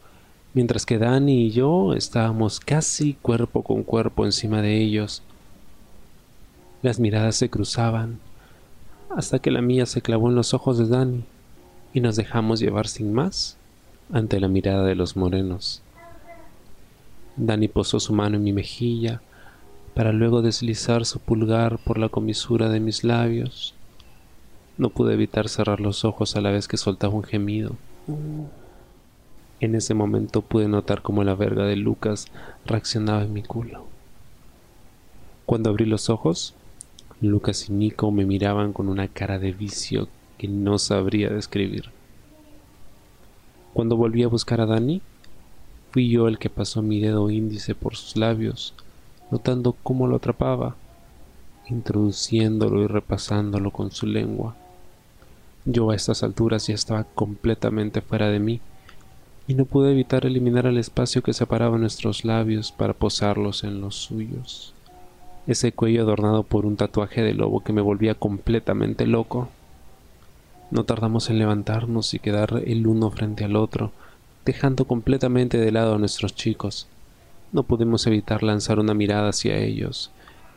mientras 0.52 0.86
que 0.86 0.98
Danny 0.98 1.46
y 1.46 1.50
yo 1.50 1.94
estábamos 1.94 2.60
casi 2.60 3.14
cuerpo 3.14 3.62
con 3.62 3.82
cuerpo 3.82 4.24
encima 4.24 4.60
de 4.60 4.80
ellos. 4.80 5.22
Las 6.82 7.00
miradas 7.00 7.36
se 7.36 7.48
cruzaban, 7.48 8.18
hasta 9.16 9.38
que 9.38 9.50
la 9.50 9.62
mía 9.62 9.86
se 9.86 10.02
clavó 10.02 10.28
en 10.28 10.34
los 10.34 10.52
ojos 10.52 10.78
de 10.78 10.86
Danny, 10.86 11.24
y 11.94 12.00
nos 12.00 12.16
dejamos 12.16 12.60
llevar 12.60 12.86
sin 12.86 13.12
más 13.12 13.56
ante 14.12 14.40
la 14.40 14.48
mirada 14.48 14.84
de 14.84 14.94
los 14.94 15.16
morenos. 15.16 15.82
Dani 17.36 17.68
posó 17.68 18.00
su 18.00 18.12
mano 18.12 18.36
en 18.36 18.44
mi 18.44 18.52
mejilla, 18.52 19.20
para 19.94 20.12
luego 20.12 20.42
deslizar 20.42 21.04
su 21.04 21.20
pulgar 21.20 21.78
por 21.78 21.98
la 21.98 22.08
comisura 22.08 22.68
de 22.68 22.80
mis 22.80 23.04
labios. 23.04 23.74
No 24.76 24.90
pude 24.90 25.14
evitar 25.14 25.48
cerrar 25.48 25.80
los 25.80 26.04
ojos 26.04 26.34
a 26.34 26.40
la 26.40 26.50
vez 26.50 26.66
que 26.66 26.76
soltaba 26.76 27.14
un 27.14 27.22
gemido. 27.22 27.76
En 29.60 29.74
ese 29.74 29.94
momento 29.94 30.42
pude 30.42 30.68
notar 30.68 31.02
cómo 31.02 31.22
la 31.22 31.34
verga 31.34 31.64
de 31.64 31.76
Lucas 31.76 32.26
reaccionaba 32.66 33.22
en 33.22 33.32
mi 33.32 33.42
culo. 33.42 33.86
Cuando 35.46 35.70
abrí 35.70 35.84
los 35.86 36.10
ojos, 36.10 36.54
Lucas 37.20 37.68
y 37.68 37.72
Nico 37.72 38.10
me 38.10 38.24
miraban 38.24 38.72
con 38.72 38.88
una 38.88 39.08
cara 39.08 39.38
de 39.38 39.52
vicio 39.52 40.08
que 40.38 40.48
no 40.48 40.78
sabría 40.78 41.30
describir. 41.30 41.90
Cuando 43.74 43.96
volví 43.96 44.22
a 44.22 44.28
buscar 44.28 44.60
a 44.60 44.66
Dani, 44.66 45.02
fui 45.90 46.08
yo 46.08 46.28
el 46.28 46.38
que 46.38 46.48
pasó 46.48 46.80
mi 46.80 47.00
dedo 47.00 47.28
índice 47.28 47.74
por 47.74 47.96
sus 47.96 48.16
labios, 48.16 48.72
notando 49.32 49.76
cómo 49.82 50.06
lo 50.06 50.16
atrapaba, 50.16 50.76
introduciéndolo 51.68 52.84
y 52.84 52.86
repasándolo 52.86 53.72
con 53.72 53.90
su 53.90 54.06
lengua. 54.06 54.54
Yo 55.64 55.90
a 55.90 55.96
estas 55.96 56.22
alturas 56.22 56.68
ya 56.68 56.74
estaba 56.74 57.02
completamente 57.02 58.00
fuera 58.00 58.28
de 58.28 58.38
mí, 58.38 58.60
y 59.48 59.54
no 59.54 59.64
pude 59.64 59.90
evitar 59.90 60.24
eliminar 60.24 60.66
el 60.66 60.78
espacio 60.78 61.22
que 61.22 61.32
separaba 61.32 61.76
nuestros 61.76 62.24
labios 62.24 62.70
para 62.70 62.94
posarlos 62.94 63.64
en 63.64 63.80
los 63.80 63.96
suyos. 63.96 64.72
Ese 65.48 65.72
cuello 65.72 66.02
adornado 66.02 66.44
por 66.44 66.64
un 66.64 66.76
tatuaje 66.76 67.22
de 67.22 67.34
lobo 67.34 67.64
que 67.64 67.72
me 67.72 67.82
volvía 67.82 68.14
completamente 68.14 69.04
loco. 69.04 69.48
No 70.74 70.82
tardamos 70.82 71.30
en 71.30 71.38
levantarnos 71.38 72.14
y 72.14 72.18
quedar 72.18 72.60
el 72.66 72.88
uno 72.88 73.08
frente 73.12 73.44
al 73.44 73.54
otro, 73.54 73.92
dejando 74.44 74.86
completamente 74.88 75.56
de 75.56 75.70
lado 75.70 75.94
a 75.94 75.98
nuestros 75.98 76.34
chicos. 76.34 76.88
No 77.52 77.62
pudimos 77.62 78.08
evitar 78.08 78.42
lanzar 78.42 78.80
una 78.80 78.92
mirada 78.92 79.28
hacia 79.28 79.56
ellos, 79.56 80.10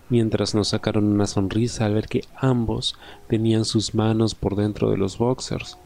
mientras 0.10 0.56
nos 0.56 0.69
sacaron 0.69 1.03
una 1.06 1.27
sonrisa 1.27 1.86
al 1.86 1.93
ver 1.93 2.08
que 2.08 2.25
ambos 2.36 2.95
tenían 3.27 3.63
sus 3.63 3.93
manos 3.93 4.34
por 4.34 4.56
dentro 4.56 4.89
de 4.89 4.97
los 4.97 5.19
boxers, 5.19 5.77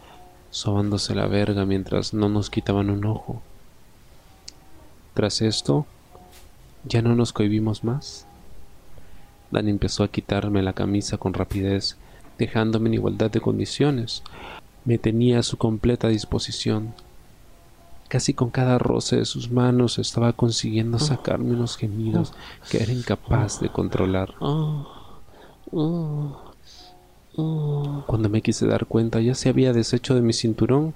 sobándose 0.50 1.14
la 1.14 1.28
verga 1.28 1.66
mientras 1.66 2.14
no 2.14 2.30
nos 2.30 2.50
quitaban 2.50 2.90
un 2.90 3.04
ojo. 3.04 3.42
Tras 5.14 5.42
esto, 5.42 5.86
ya 6.86 7.02
no 7.02 7.16
nos 7.16 7.34
cohibimos 7.34 7.84
más. 7.84 8.26
Dani 9.52 9.72
empezó 9.72 10.06
a 10.06 10.08
quitarme 10.08 10.64
la 10.64 10.72
camisa 10.72 11.18
con 11.18 11.34
rapidez, 11.34 11.98
dejándome 12.42 12.90
en 12.90 12.96
igualdad 12.96 13.30
de 13.30 13.40
condiciones. 13.40 14.24
Me 14.84 14.98
tenía 14.98 15.40
a 15.40 15.44
su 15.44 15.58
completa 15.58 16.08
disposición. 16.08 16.96
Casi 18.08 18.34
con 18.34 18.50
cada 18.50 18.80
roce 18.80 19.16
de 19.18 19.26
sus 19.26 19.52
manos 19.52 20.00
estaba 20.00 20.34
consiguiendo 20.34 20.98
sacarme 20.98 21.52
unos 21.52 21.78
gemidos 21.78 22.34
que 22.70 22.82
era 22.82 22.92
incapaz 22.92 23.62
de 23.62 23.70
controlar. 23.70 24.34
Cuando 28.10 28.30
me 28.30 28.42
quise 28.42 28.66
dar 28.66 28.88
cuenta 28.88 29.22
ya 29.22 29.36
se 29.36 29.50
había 29.50 29.72
deshecho 29.72 30.16
de 30.16 30.22
mi 30.22 30.34
cinturón, 30.34 30.96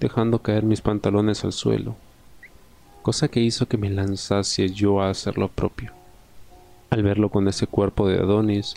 dejando 0.00 0.38
caer 0.40 0.64
mis 0.64 0.80
pantalones 0.80 1.44
al 1.44 1.52
suelo, 1.52 1.94
cosa 3.02 3.28
que 3.28 3.40
hizo 3.40 3.66
que 3.66 3.76
me 3.76 3.90
lanzase 3.90 4.70
yo 4.70 5.02
a 5.02 5.10
hacer 5.10 5.36
lo 5.36 5.48
propio. 5.48 5.92
Al 6.88 7.02
verlo 7.02 7.28
con 7.28 7.46
ese 7.48 7.66
cuerpo 7.66 8.08
de 8.08 8.18
Adonis, 8.18 8.74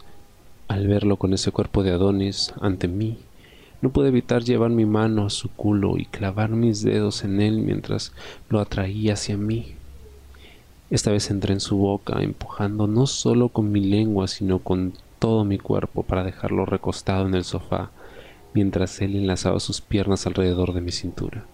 al 0.74 0.88
verlo 0.88 1.18
con 1.18 1.34
ese 1.34 1.52
cuerpo 1.52 1.84
de 1.84 1.92
Adonis 1.92 2.54
ante 2.60 2.88
mí, 2.88 3.18
no 3.82 3.92
pude 3.92 4.08
evitar 4.08 4.44
llevar 4.44 4.72
mi 4.72 4.86
mano 4.86 5.26
a 5.26 5.30
su 5.30 5.50
culo 5.50 5.98
y 5.98 6.06
clavar 6.06 6.50
mis 6.50 6.82
dedos 6.82 7.24
en 7.24 7.42
él 7.42 7.60
mientras 7.60 8.14
lo 8.50 8.60
atraía 8.60 9.14
hacia 9.14 9.38
mí. 9.38 9.76
Esta 10.90 11.12
vez 11.12 11.30
entré 11.30 11.54
en 11.54 11.60
su 11.60 11.78
boca, 11.78 12.22
empujando 12.22 12.88
no 12.88 13.08
solo 13.08 13.50
con 13.50 13.72
mi 13.72 13.82
lengua, 13.82 14.28
sino 14.28 14.60
con 14.60 14.94
todo 15.20 15.46
mi 15.46 15.58
cuerpo 15.58 16.04
para 16.04 16.24
dejarlo 16.24 16.66
recostado 16.66 17.28
en 17.28 17.36
el 17.36 17.44
sofá, 17.44 17.92
mientras 18.54 19.02
él 19.02 19.16
enlazaba 19.16 19.60
sus 19.60 19.82
piernas 19.82 20.26
alrededor 20.28 20.74
de 20.74 20.82
mi 20.82 20.92
cintura. 20.92 21.46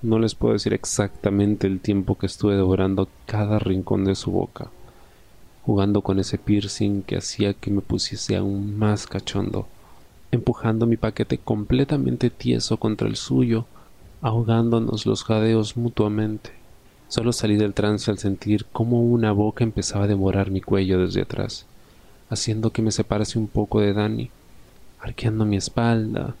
No 0.00 0.18
les 0.18 0.34
puedo 0.34 0.54
decir 0.54 0.72
exactamente 0.72 1.66
el 1.66 1.80
tiempo 1.80 2.16
que 2.16 2.26
estuve 2.26 2.54
devorando 2.54 3.08
cada 3.26 3.58
rincón 3.58 4.04
de 4.04 4.14
su 4.14 4.30
boca, 4.30 4.70
jugando 5.68 6.00
con 6.00 6.18
ese 6.18 6.38
piercing 6.38 7.02
que 7.02 7.18
hacía 7.18 7.52
que 7.52 7.70
me 7.70 7.82
pusiese 7.82 8.36
aún 8.36 8.78
más 8.78 9.06
cachondo 9.06 9.68
empujando 10.30 10.86
mi 10.86 10.96
paquete 10.96 11.38
completamente 11.38 12.30
tieso 12.30 12.76
contra 12.76 13.08
el 13.08 13.16
suyo, 13.16 13.66
ahogándonos 14.20 15.06
los 15.06 15.24
jadeos 15.24 15.76
mutuamente. 15.76 16.50
Solo 17.08 17.32
salí 17.32 17.56
del 17.56 17.74
trance 17.74 18.10
al 18.10 18.18
sentir 18.18 18.66
cómo 18.72 19.00
una 19.02 19.32
boca 19.32 19.64
empezaba 19.64 20.04
a 20.04 20.08
devorar 20.08 20.50
mi 20.50 20.60
cuello 20.60 20.98
desde 20.98 21.22
atrás, 21.22 21.64
haciendo 22.28 22.70
que 22.70 22.82
me 22.82 22.92
separase 22.92 23.38
un 23.38 23.48
poco 23.48 23.80
de 23.80 23.94
Dani, 23.94 24.30
arqueando 25.00 25.46
mi 25.46 25.56
espalda, 25.56 26.34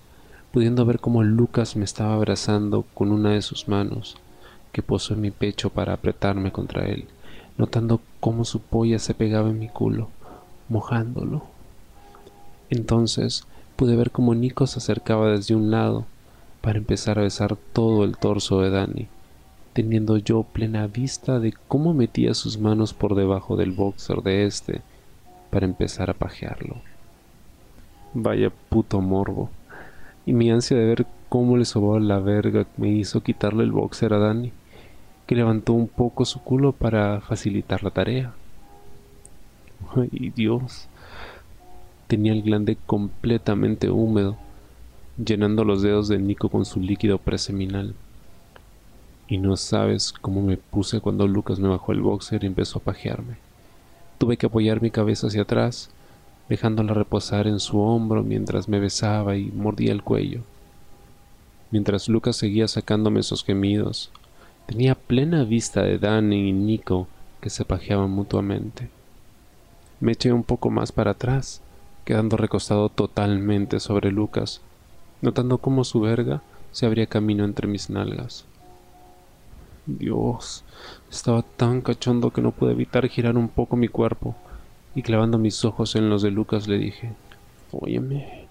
pudiendo 0.52 0.84
ver 0.84 1.00
cómo 1.00 1.22
Lucas 1.22 1.76
me 1.76 1.84
estaba 1.84 2.14
abrazando 2.14 2.84
con 2.92 3.12
una 3.12 3.30
de 3.30 3.42
sus 3.42 3.68
manos, 3.68 4.16
que 4.72 4.82
posó 4.82 5.14
en 5.14 5.22
mi 5.22 5.30
pecho 5.30 5.70
para 5.70 5.94
apretarme 5.94 6.52
contra 6.52 6.86
él, 6.86 7.06
notando 7.58 8.00
cómo 8.20 8.44
su 8.44 8.60
polla 8.60 8.98
se 8.98 9.14
pegaba 9.14 9.50
en 9.50 9.58
mi 9.58 9.68
culo, 9.68 10.08
mojándolo. 10.68 11.42
Entonces 12.70 13.44
pude 13.76 13.96
ver 13.96 14.10
cómo 14.10 14.34
Nico 14.34 14.66
se 14.66 14.78
acercaba 14.78 15.30
desde 15.30 15.54
un 15.54 15.70
lado 15.70 16.06
para 16.60 16.78
empezar 16.78 17.18
a 17.18 17.22
besar 17.22 17.56
todo 17.72 18.04
el 18.04 18.16
torso 18.16 18.60
de 18.60 18.70
Dani, 18.70 19.08
teniendo 19.72 20.16
yo 20.16 20.42
plena 20.42 20.86
vista 20.86 21.38
de 21.38 21.54
cómo 21.68 21.94
metía 21.94 22.34
sus 22.34 22.58
manos 22.58 22.94
por 22.94 23.14
debajo 23.14 23.56
del 23.56 23.72
boxer 23.72 24.22
de 24.22 24.46
este 24.46 24.80
para 25.50 25.66
empezar 25.66 26.10
a 26.10 26.14
pajearlo. 26.14 26.76
Vaya 28.14 28.50
puto 28.68 29.00
morbo. 29.00 29.50
Y 30.26 30.32
mi 30.32 30.50
ansia 30.50 30.76
de 30.76 30.84
ver 30.84 31.06
cómo 31.28 31.56
le 31.56 31.64
sobó 31.64 31.98
la 31.98 32.18
verga 32.18 32.66
me 32.76 32.88
hizo 32.88 33.22
quitarle 33.22 33.64
el 33.64 33.72
boxer 33.72 34.12
a 34.12 34.18
Dani, 34.18 34.52
que 35.28 35.34
levantó 35.34 35.74
un 35.74 35.88
poco 35.88 36.24
su 36.24 36.40
culo 36.40 36.72
para 36.72 37.20
facilitar 37.20 37.84
la 37.84 37.90
tarea. 37.90 38.32
Ay, 39.94 40.32
Dios. 40.34 40.88
Tenía 42.06 42.32
el 42.32 42.40
glande 42.40 42.78
completamente 42.86 43.90
húmedo, 43.90 44.38
llenando 45.22 45.64
los 45.64 45.82
dedos 45.82 46.08
de 46.08 46.18
Nico 46.18 46.48
con 46.48 46.64
su 46.64 46.80
líquido 46.80 47.18
preseminal. 47.18 47.94
Y 49.28 49.36
no 49.36 49.58
sabes 49.58 50.14
cómo 50.14 50.40
me 50.40 50.56
puse 50.56 51.02
cuando 51.02 51.28
Lucas 51.28 51.58
me 51.58 51.68
bajó 51.68 51.92
el 51.92 52.00
boxer 52.00 52.42
y 52.42 52.46
empezó 52.46 52.78
a 52.78 52.82
pajearme. 52.82 53.36
Tuve 54.16 54.38
que 54.38 54.46
apoyar 54.46 54.80
mi 54.80 54.90
cabeza 54.90 55.26
hacia 55.26 55.42
atrás, 55.42 55.90
dejándola 56.48 56.94
reposar 56.94 57.46
en 57.46 57.60
su 57.60 57.78
hombro 57.78 58.22
mientras 58.22 58.66
me 58.66 58.80
besaba 58.80 59.36
y 59.36 59.50
mordía 59.50 59.92
el 59.92 60.02
cuello. 60.02 60.40
Mientras 61.70 62.08
Lucas 62.08 62.36
seguía 62.36 62.66
sacándome 62.66 63.20
esos 63.20 63.44
gemidos, 63.44 64.10
tenía 64.68 64.94
plena 64.94 65.44
vista 65.44 65.82
de 65.82 65.98
Danny 65.98 66.50
y 66.50 66.52
Nico 66.52 67.08
que 67.40 67.48
se 67.48 67.64
pajeaban 67.64 68.10
mutuamente. 68.10 68.90
Me 69.98 70.12
eché 70.12 70.30
un 70.30 70.44
poco 70.44 70.68
más 70.68 70.92
para 70.92 71.12
atrás 71.12 71.62
quedando 72.04 72.36
recostado 72.36 72.90
totalmente 72.90 73.80
sobre 73.80 74.12
Lucas, 74.12 74.60
notando 75.22 75.56
cómo 75.56 75.84
su 75.84 76.00
verga 76.00 76.42
se 76.70 76.84
abría 76.84 77.06
camino 77.06 77.46
entre 77.46 77.66
mis 77.66 77.88
nalgas. 77.88 78.44
Dios, 79.86 80.64
estaba 81.10 81.40
tan 81.42 81.80
cachondo 81.80 82.30
que 82.30 82.42
no 82.42 82.52
pude 82.52 82.72
evitar 82.72 83.08
girar 83.08 83.38
un 83.38 83.48
poco 83.48 83.74
mi 83.74 83.88
cuerpo, 83.88 84.36
y 84.94 85.00
clavando 85.00 85.38
mis 85.38 85.64
ojos 85.64 85.96
en 85.96 86.10
los 86.10 86.20
de 86.20 86.30
Lucas 86.30 86.68
le 86.68 86.76
dije, 86.76 87.14
Óyeme, 87.72 88.46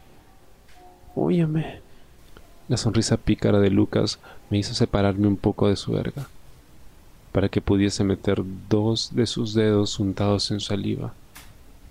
óyeme. 1.16 1.87
La 2.68 2.78
sonrisa 2.78 3.18
pícara 3.18 3.60
de 3.60 3.70
Lucas 3.70 4.20
me 4.50 4.58
hizo 4.58 4.74
separarme 4.74 5.28
un 5.28 5.38
poco 5.38 5.70
de 5.70 5.76
su 5.76 5.94
verga, 5.94 6.28
para 7.32 7.50
que 7.50 7.62
pudiese 7.62 8.04
meter 8.04 8.44
dos 8.70 9.16
de 9.16 9.26
sus 9.26 9.54
dedos 9.54 10.00
untados 10.00 10.52
en 10.52 10.60
saliva 10.60 11.14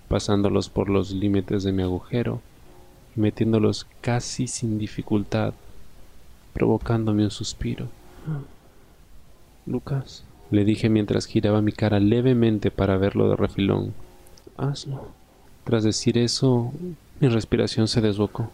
pasándolos 0.09 0.69
por 0.69 0.89
los 0.89 1.11
límites 1.11 1.63
de 1.65 1.73
mi 1.73 1.83
agujero 1.83 2.41
y 3.17 3.21
metiéndolos 3.21 3.87
casi 4.01 4.47
sin 4.47 4.79
dificultad, 4.79 5.55
provocándome 6.53 7.25
un 7.25 7.31
suspiro. 7.31 7.89
Lucas, 9.67 10.25
le 10.51 10.65
dije 10.65 10.89
mientras 10.89 11.27
giraba 11.27 11.61
mi 11.61 11.73
cara 11.73 11.99
levemente 11.99 12.71
para 12.71 12.97
verlo 12.97 13.29
de 13.29 13.37
refilón. 13.37 13.95
Hazlo. 14.57 15.09
Tras 15.65 15.83
decir 15.83 16.19
eso, 16.19 16.73
mi 17.21 17.29
respiración 17.29 17.89
se 17.89 18.01
desbocó. 18.01 18.51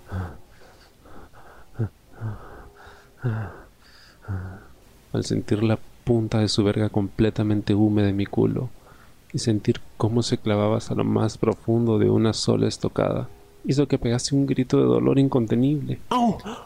Ah, 3.23 3.53
ah. 4.29 4.59
al 5.13 5.25
sentir 5.25 5.63
la 5.63 5.79
punta 6.05 6.39
de 6.39 6.49
su 6.49 6.65
verga 6.65 6.89
completamente 6.89 7.75
húmeda 7.75 8.09
en 8.09 8.17
mi 8.17 8.27
culo 8.27 8.69
y 9.33 9.39
sentir 9.39 9.81
cómo 9.97 10.23
se 10.23 10.39
clavaba 10.39 10.77
hasta 10.77 10.95
lo 10.95 11.05
más 11.05 11.39
profundo 11.39 11.99
de 11.99 12.11
una 12.11 12.33
sola 12.33 12.69
estocada, 12.69 13.29
hizo 13.65 13.87
que 13.89 13.99
pegase 13.99 14.35
un 14.35 14.47
grito 14.47 14.79
de 14.79 14.85
dolor 14.85 15.19
incontenible, 15.19 16.01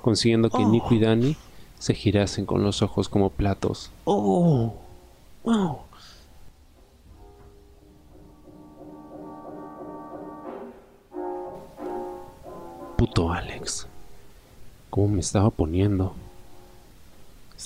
consiguiendo 0.03 0.51
que 0.51 0.64
Nico 0.64 0.95
y 0.95 0.99
Dani 0.99 1.37
se 1.79 1.95
girasen 1.95 2.47
con 2.47 2.62
los 2.62 2.83
ojos 2.83 3.09
como 3.09 3.31
platos. 3.31 3.90
¡Oh! 4.05 4.75
¡Wow! 5.45 5.79
Puto 12.97 13.31
Alex. 13.31 13.87
¿Cómo 14.90 15.09
me 15.09 15.21
estaba 15.21 15.51
poniendo? 15.51 16.14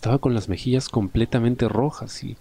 Estaba 0.00 0.16
con 0.16 0.32
las 0.32 0.48
mejillas 0.48 0.88
completamente 0.88 1.68
rojas 1.68 2.24
y 2.24 2.38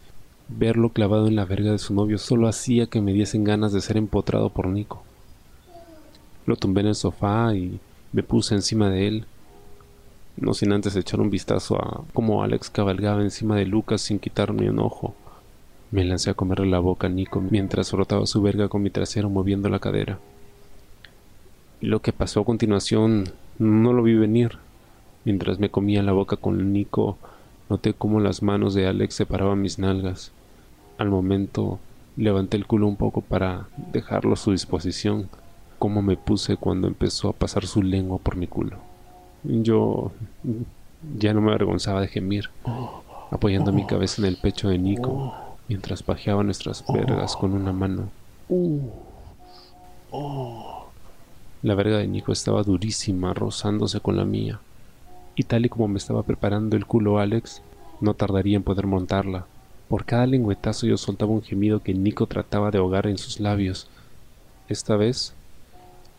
verlo 0.47 0.91
clavado 0.91 1.27
en 1.27 1.35
la 1.35 1.43
verga 1.43 1.73
de 1.73 1.77
su 1.77 1.93
novio 1.93 2.17
solo 2.17 2.47
hacía 2.47 2.85
que 2.85 3.01
me 3.01 3.11
diesen 3.11 3.43
ganas 3.43 3.73
de 3.73 3.81
ser 3.81 3.97
empotrado 3.97 4.49
por 4.49 4.67
Nico. 4.67 5.03
Lo 6.45 6.55
tumbé 6.55 6.79
en 6.79 6.87
el 6.87 6.95
sofá 6.95 7.53
y 7.53 7.81
me 8.13 8.23
puse 8.23 8.55
encima 8.55 8.89
de 8.89 9.07
él, 9.09 9.25
no 10.37 10.53
sin 10.53 10.71
antes 10.71 10.95
echar 10.95 11.19
un 11.19 11.29
vistazo 11.29 11.75
a 11.75 12.05
cómo 12.13 12.43
Alex 12.43 12.69
cabalgaba 12.69 13.23
encima 13.23 13.57
de 13.57 13.65
Lucas 13.65 13.99
sin 13.99 14.19
quitarme 14.19 14.69
un 14.69 14.79
ojo. 14.79 15.13
Me 15.91 16.05
lancé 16.05 16.29
a 16.29 16.35
comerle 16.35 16.67
la 16.67 16.79
boca 16.79 17.07
a 17.07 17.09
Nico 17.09 17.41
mientras 17.41 17.89
frotaba 17.89 18.25
su 18.25 18.41
verga 18.41 18.69
con 18.69 18.83
mi 18.83 18.89
trasero 18.89 19.29
moviendo 19.29 19.67
la 19.67 19.79
cadera. 19.79 20.17
Lo 21.81 22.01
que 22.01 22.13
pasó 22.13 22.39
a 22.39 22.45
continuación 22.45 23.25
no 23.57 23.91
lo 23.91 24.01
vi 24.03 24.13
venir. 24.13 24.59
Mientras 25.25 25.59
me 25.59 25.69
comía 25.69 26.01
la 26.01 26.13
boca 26.13 26.37
con 26.37 26.71
Nico, 26.71 27.17
noté 27.69 27.93
cómo 27.93 28.19
las 28.19 28.41
manos 28.41 28.73
de 28.73 28.87
Alex 28.87 29.15
separaban 29.15 29.61
mis 29.61 29.79
nalgas. 29.79 30.31
Al 30.97 31.09
momento 31.09 31.79
levanté 32.17 32.57
el 32.57 32.65
culo 32.65 32.87
un 32.87 32.95
poco 32.95 33.21
para 33.21 33.67
dejarlo 33.93 34.33
a 34.33 34.37
su 34.37 34.51
disposición, 34.51 35.29
como 35.77 36.01
me 36.01 36.17
puse 36.17 36.57
cuando 36.57 36.87
empezó 36.87 37.29
a 37.29 37.33
pasar 37.33 37.65
su 37.65 37.81
lengua 37.81 38.17
por 38.17 38.35
mi 38.35 38.47
culo. 38.47 38.77
Yo 39.43 40.11
ya 41.17 41.33
no 41.33 41.41
me 41.41 41.51
avergonzaba 41.51 42.01
de 42.01 42.07
gemir, 42.07 42.49
apoyando 43.31 43.71
mi 43.71 43.85
cabeza 43.85 44.21
en 44.21 44.27
el 44.27 44.37
pecho 44.37 44.67
de 44.69 44.77
Nico, 44.77 45.33
mientras 45.69 46.03
pajeaba 46.03 46.43
nuestras 46.43 46.83
vergas 46.91 47.35
con 47.37 47.53
una 47.53 47.71
mano. 47.71 48.09
La 51.61 51.75
verga 51.75 51.99
de 51.99 52.07
Nico 52.07 52.31
estaba 52.31 52.63
durísima, 52.63 53.33
rozándose 53.33 53.99
con 54.01 54.17
la 54.17 54.25
mía, 54.25 54.59
y 55.39 55.43
tal 55.43 55.65
y 55.65 55.69
como 55.69 55.87
me 55.87 55.99
estaba 55.99 56.23
preparando 56.23 56.75
el 56.75 56.85
culo 56.85 57.17
Alex, 57.17 57.61
no 58.01 58.13
tardaría 58.13 58.57
en 58.57 58.63
poder 58.63 58.87
montarla. 58.87 59.45
Por 59.87 60.03
cada 60.03 60.25
lengüetazo 60.25 60.85
yo 60.85 60.97
soltaba 60.97 61.31
un 61.31 61.41
gemido 61.41 61.81
que 61.81 61.93
Nico 61.93 62.27
trataba 62.27 62.71
de 62.71 62.79
ahogar 62.79 63.07
en 63.07 63.17
sus 63.17 63.39
labios, 63.39 63.87
esta 64.67 64.97
vez 64.97 65.33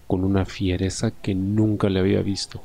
con 0.07 0.25
una 0.25 0.47
fiereza 0.47 1.11
que 1.11 1.35
nunca 1.35 1.91
le 1.91 2.01
había 2.01 2.23
visto. 2.23 2.63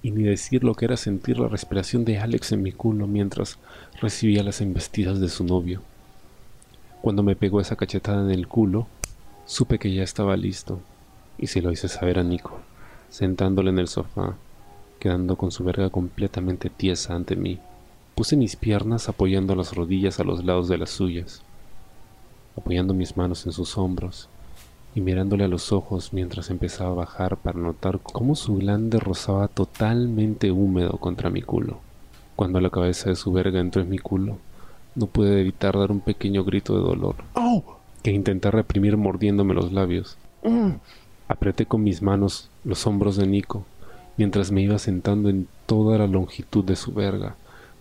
Y 0.00 0.12
ni 0.12 0.22
decir 0.22 0.62
lo 0.62 0.76
que 0.76 0.84
era 0.84 0.96
sentir 0.96 1.40
la 1.40 1.48
respiración 1.48 2.04
de 2.04 2.18
Alex 2.20 2.52
en 2.52 2.62
mi 2.62 2.70
culo 2.70 3.08
mientras 3.08 3.58
recibía 4.00 4.44
las 4.44 4.60
embestidas 4.60 5.18
de 5.18 5.28
su 5.28 5.42
novio. 5.42 5.82
Cuando 7.02 7.24
me 7.24 7.34
pegó 7.34 7.60
esa 7.60 7.74
cachetada 7.74 8.22
en 8.22 8.30
el 8.30 8.46
culo, 8.46 8.86
supe 9.44 9.80
que 9.80 9.92
ya 9.92 10.04
estaba 10.04 10.36
listo, 10.36 10.78
y 11.36 11.48
se 11.48 11.60
lo 11.60 11.72
hice 11.72 11.88
saber 11.88 12.20
a 12.20 12.22
Nico, 12.22 12.60
sentándole 13.08 13.70
en 13.70 13.80
el 13.80 13.88
sofá, 13.88 14.36
quedando 15.00 15.34
con 15.34 15.50
su 15.50 15.64
verga 15.64 15.90
completamente 15.90 16.70
tiesa 16.70 17.16
ante 17.16 17.34
mí. 17.34 17.58
Puse 18.14 18.36
mis 18.36 18.54
piernas 18.54 19.08
apoyando 19.08 19.56
las 19.56 19.74
rodillas 19.74 20.20
a 20.20 20.24
los 20.24 20.44
lados 20.44 20.68
de 20.68 20.78
las 20.78 20.90
suyas, 20.90 21.42
apoyando 22.56 22.94
mis 22.94 23.16
manos 23.16 23.46
en 23.46 23.52
sus 23.52 23.76
hombros 23.78 24.28
y 24.94 25.00
mirándole 25.00 25.44
a 25.44 25.48
los 25.48 25.72
ojos 25.72 26.12
mientras 26.12 26.50
empezaba 26.50 26.90
a 26.90 26.94
bajar 26.94 27.36
para 27.36 27.58
notar 27.58 28.00
cómo 28.00 28.34
su 28.34 28.56
glande 28.56 29.00
rozaba 29.00 29.48
totalmente 29.48 30.50
húmedo 30.50 30.98
contra 30.98 31.30
mi 31.30 31.42
culo. 31.42 31.78
Cuando 32.36 32.60
la 32.60 32.70
cabeza 32.70 33.10
de 33.10 33.16
su 33.16 33.32
verga 33.32 33.60
entró 33.60 33.82
en 33.82 33.88
mi 33.88 33.98
culo, 33.98 34.38
no 34.94 35.06
pude 35.06 35.40
evitar 35.40 35.78
dar 35.78 35.90
un 35.90 36.00
pequeño 36.00 36.44
grito 36.44 36.76
de 36.76 36.82
dolor, 36.82 37.16
que 38.02 38.10
intenté 38.10 38.50
reprimir 38.50 38.96
mordiéndome 38.96 39.54
los 39.54 39.72
labios. 39.72 40.18
Mm. 40.42 40.72
Apreté 41.28 41.66
con 41.66 41.82
mis 41.82 42.02
manos 42.02 42.50
los 42.64 42.86
hombros 42.86 43.16
de 43.16 43.26
Nico, 43.26 43.64
mientras 44.20 44.52
me 44.52 44.60
iba 44.60 44.78
sentando 44.78 45.30
en 45.30 45.48
toda 45.64 45.96
la 45.96 46.06
longitud 46.06 46.62
de 46.62 46.76
su 46.76 46.92
verga, 46.92 47.36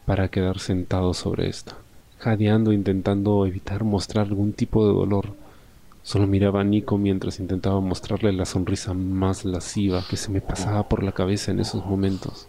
para 0.05 0.29
quedar 0.29 0.59
sentado 0.59 1.13
sobre 1.13 1.49
esta, 1.49 1.75
jadeando 2.17 2.71
intentando 2.71 3.45
evitar 3.45 3.83
mostrar 3.83 4.27
algún 4.27 4.53
tipo 4.53 4.87
de 4.87 4.93
dolor. 4.93 5.33
Solo 6.01 6.27
miraba 6.27 6.61
a 6.61 6.63
Nico 6.63 6.97
mientras 6.97 7.41
intentaba 7.41 7.81
mostrarle 7.81 8.31
la 8.31 8.45
sonrisa 8.45 8.93
más 8.93 9.43
lasciva 9.43 10.01
que 10.09 10.15
se 10.15 10.31
me 10.31 10.39
pasaba 10.39 10.87
por 10.87 11.03
la 11.03 11.11
cabeza 11.11 11.51
en 11.51 11.59
esos 11.59 11.85
momentos. 11.85 12.47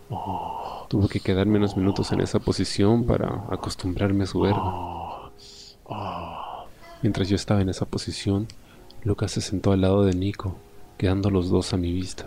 Tuve 0.89 1.09
que 1.09 1.19
quedarme 1.19 1.59
unos 1.59 1.77
minutos 1.77 2.13
en 2.13 2.21
esa 2.21 2.39
posición 2.39 3.07
para 3.07 3.43
acostumbrarme 3.51 4.23
a 4.23 4.27
su 4.29 4.39
verga. 4.39 5.33
Mientras 7.03 7.29
yo 7.29 7.35
estaba 7.35 7.61
en 7.61 7.71
esa 7.71 7.87
posición, 7.87 8.47
Lucas 9.03 9.33
se 9.33 9.41
sentó 9.41 9.73
al 9.73 9.81
lado 9.81 10.05
de 10.05 10.15
Nico, 10.15 10.55
quedando 10.97 11.29
los 11.29 11.51
dos 11.51 11.73
a 11.73 11.77
mi 11.77 11.93
vista. 11.93 12.27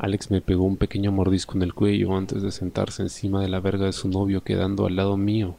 Alex 0.00 0.30
me 0.30 0.40
pegó 0.40 0.64
un 0.64 0.78
pequeño 0.78 1.12
mordisco 1.12 1.56
en 1.56 1.62
el 1.62 1.74
cuello 1.74 2.16
antes 2.16 2.42
de 2.42 2.50
sentarse 2.52 3.02
encima 3.02 3.42
de 3.42 3.48
la 3.48 3.60
verga 3.60 3.84
de 3.84 3.92
su 3.92 4.08
novio 4.08 4.42
quedando 4.42 4.86
al 4.86 4.96
lado 4.96 5.18
mío. 5.18 5.56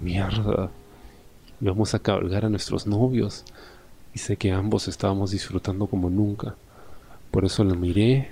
Mierda. 0.00 0.70
Íbamos 1.60 1.94
a 1.94 2.00
cabalgar 2.00 2.44
a 2.44 2.48
nuestros 2.48 2.88
novios 2.88 3.44
y 4.12 4.18
sé 4.18 4.36
que 4.36 4.50
ambos 4.50 4.88
estábamos 4.88 5.30
disfrutando 5.30 5.86
como 5.86 6.10
nunca. 6.10 6.56
Por 7.30 7.44
eso 7.44 7.62
lo 7.62 7.76
miré, 7.76 8.28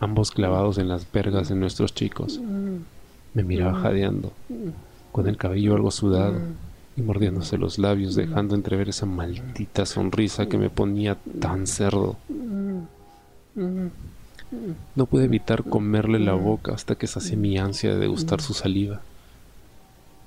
ambos 0.00 0.30
clavados 0.30 0.78
en 0.78 0.88
las 0.88 1.10
vergas 1.12 1.50
de 1.50 1.54
nuestros 1.54 1.94
chicos. 1.94 2.40
Me 3.34 3.44
miraba 3.44 3.80
jadeando, 3.80 4.32
con 5.12 5.28
el 5.28 5.36
cabello 5.36 5.74
algo 5.74 5.90
sudado 5.90 6.38
y 6.96 7.02
mordiéndose 7.02 7.58
los 7.58 7.78
labios, 7.78 8.14
dejando 8.14 8.54
entrever 8.54 8.88
esa 8.88 9.04
maldita 9.04 9.84
sonrisa 9.84 10.46
que 10.46 10.56
me 10.56 10.70
ponía 10.70 11.18
tan 11.38 11.66
cerdo. 11.66 12.16
No 13.56 15.06
pude 15.06 15.24
evitar 15.24 15.64
comerle 15.64 16.18
la 16.18 16.34
boca 16.34 16.72
hasta 16.72 16.96
que 16.96 17.06
sacié 17.06 17.36
mi 17.36 17.56
ansia 17.58 17.94
de 17.94 18.00
degustar 18.00 18.40
su 18.40 18.52
saliva. 18.52 19.02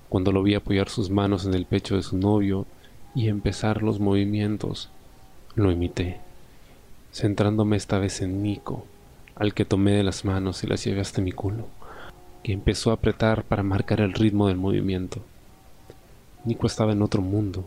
Cuando 0.10 0.32
lo 0.32 0.44
vi 0.44 0.56
apoyar 0.56 0.90
sus 0.90 1.10
manos 1.10 1.46
en 1.46 1.54
el 1.54 1.66
pecho 1.66 1.96
de 1.96 2.04
su 2.04 2.18
novio 2.18 2.66
y 3.16 3.28
empezar 3.28 3.84
los 3.84 4.00
movimientos, 4.00 4.90
lo 5.56 5.72
imité, 5.72 6.20
centrándome 7.12 7.76
esta 7.76 8.00
vez 8.00 8.22
en 8.22 8.42
Nico, 8.42 8.86
al 9.36 9.54
que 9.54 9.66
tomé 9.66 9.92
de 9.92 10.04
las 10.04 10.24
manos 10.24 10.64
y 10.64 10.68
las 10.68 10.84
llevé 10.86 11.02
hasta 11.02 11.22
mi 11.22 11.34
culo, 11.34 11.68
que 12.44 12.54
empezó 12.54 12.92
a 12.92 12.96
apretar 12.96 13.44
para 13.44 13.64
marcar 13.64 14.00
el 14.00 14.14
ritmo 14.14 14.48
del 14.48 14.58
movimiento. 14.58 15.22
Nico 16.46 16.68
estaba 16.68 16.94
en 16.94 17.02
otro 17.02 17.22
mundo. 17.22 17.66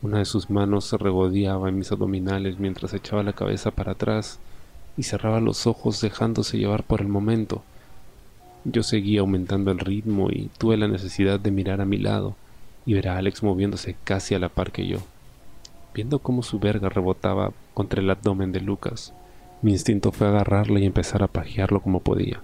Una 0.00 0.18
de 0.18 0.24
sus 0.24 0.48
manos 0.48 0.86
se 0.86 0.96
regodeaba 0.96 1.68
en 1.68 1.78
mis 1.78 1.92
abdominales 1.92 2.58
mientras 2.58 2.94
echaba 2.94 3.22
la 3.22 3.34
cabeza 3.34 3.70
para 3.70 3.92
atrás 3.92 4.38
y 4.96 5.02
cerraba 5.04 5.40
los 5.40 5.66
ojos 5.66 6.00
dejándose 6.00 6.58
llevar 6.58 6.84
por 6.84 7.00
el 7.00 7.08
momento. 7.08 7.62
Yo 8.64 8.82
seguía 8.82 9.20
aumentando 9.20 9.70
el 9.70 9.78
ritmo 9.78 10.30
y 10.30 10.50
tuve 10.58 10.76
la 10.76 10.88
necesidad 10.88 11.38
de 11.38 11.50
mirar 11.50 11.80
a 11.80 11.84
mi 11.84 11.98
lado 11.98 12.34
y 12.86 12.94
ver 12.94 13.08
a 13.08 13.18
Alex 13.18 13.42
moviéndose 13.42 13.96
casi 14.04 14.34
a 14.34 14.38
la 14.38 14.48
par 14.48 14.72
que 14.72 14.86
yo. 14.86 14.98
Viendo 15.94 16.18
cómo 16.18 16.42
su 16.42 16.58
verga 16.58 16.88
rebotaba 16.88 17.52
contra 17.72 18.00
el 18.00 18.10
abdomen 18.10 18.52
de 18.52 18.60
Lucas, 18.60 19.12
mi 19.62 19.72
instinto 19.72 20.12
fue 20.12 20.26
agarrarle 20.26 20.80
y 20.80 20.86
empezar 20.86 21.22
a 21.22 21.28
pajearlo 21.28 21.80
como 21.80 22.00
podía, 22.00 22.40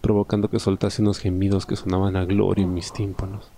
provocando 0.00 0.48
que 0.48 0.60
soltase 0.60 1.02
unos 1.02 1.18
gemidos 1.18 1.66
que 1.66 1.76
sonaban 1.76 2.16
a 2.16 2.24
gloria 2.24 2.64
en 2.64 2.74
mis 2.74 2.92
tímpanos. 2.92 3.50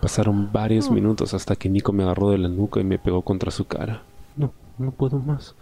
Pasaron 0.00 0.50
varios 0.52 0.90
minutos 0.90 1.34
hasta 1.34 1.56
que 1.56 1.68
Nico 1.68 1.92
me 1.92 2.04
agarró 2.04 2.30
de 2.30 2.38
la 2.38 2.48
nuca 2.48 2.80
y 2.80 2.84
me 2.84 2.98
pegó 2.98 3.22
contra 3.22 3.50
su 3.50 3.66
cara. 3.66 4.02
No, 4.36 4.52
no 4.78 4.90
puedo 4.90 5.18
más. 5.18 5.54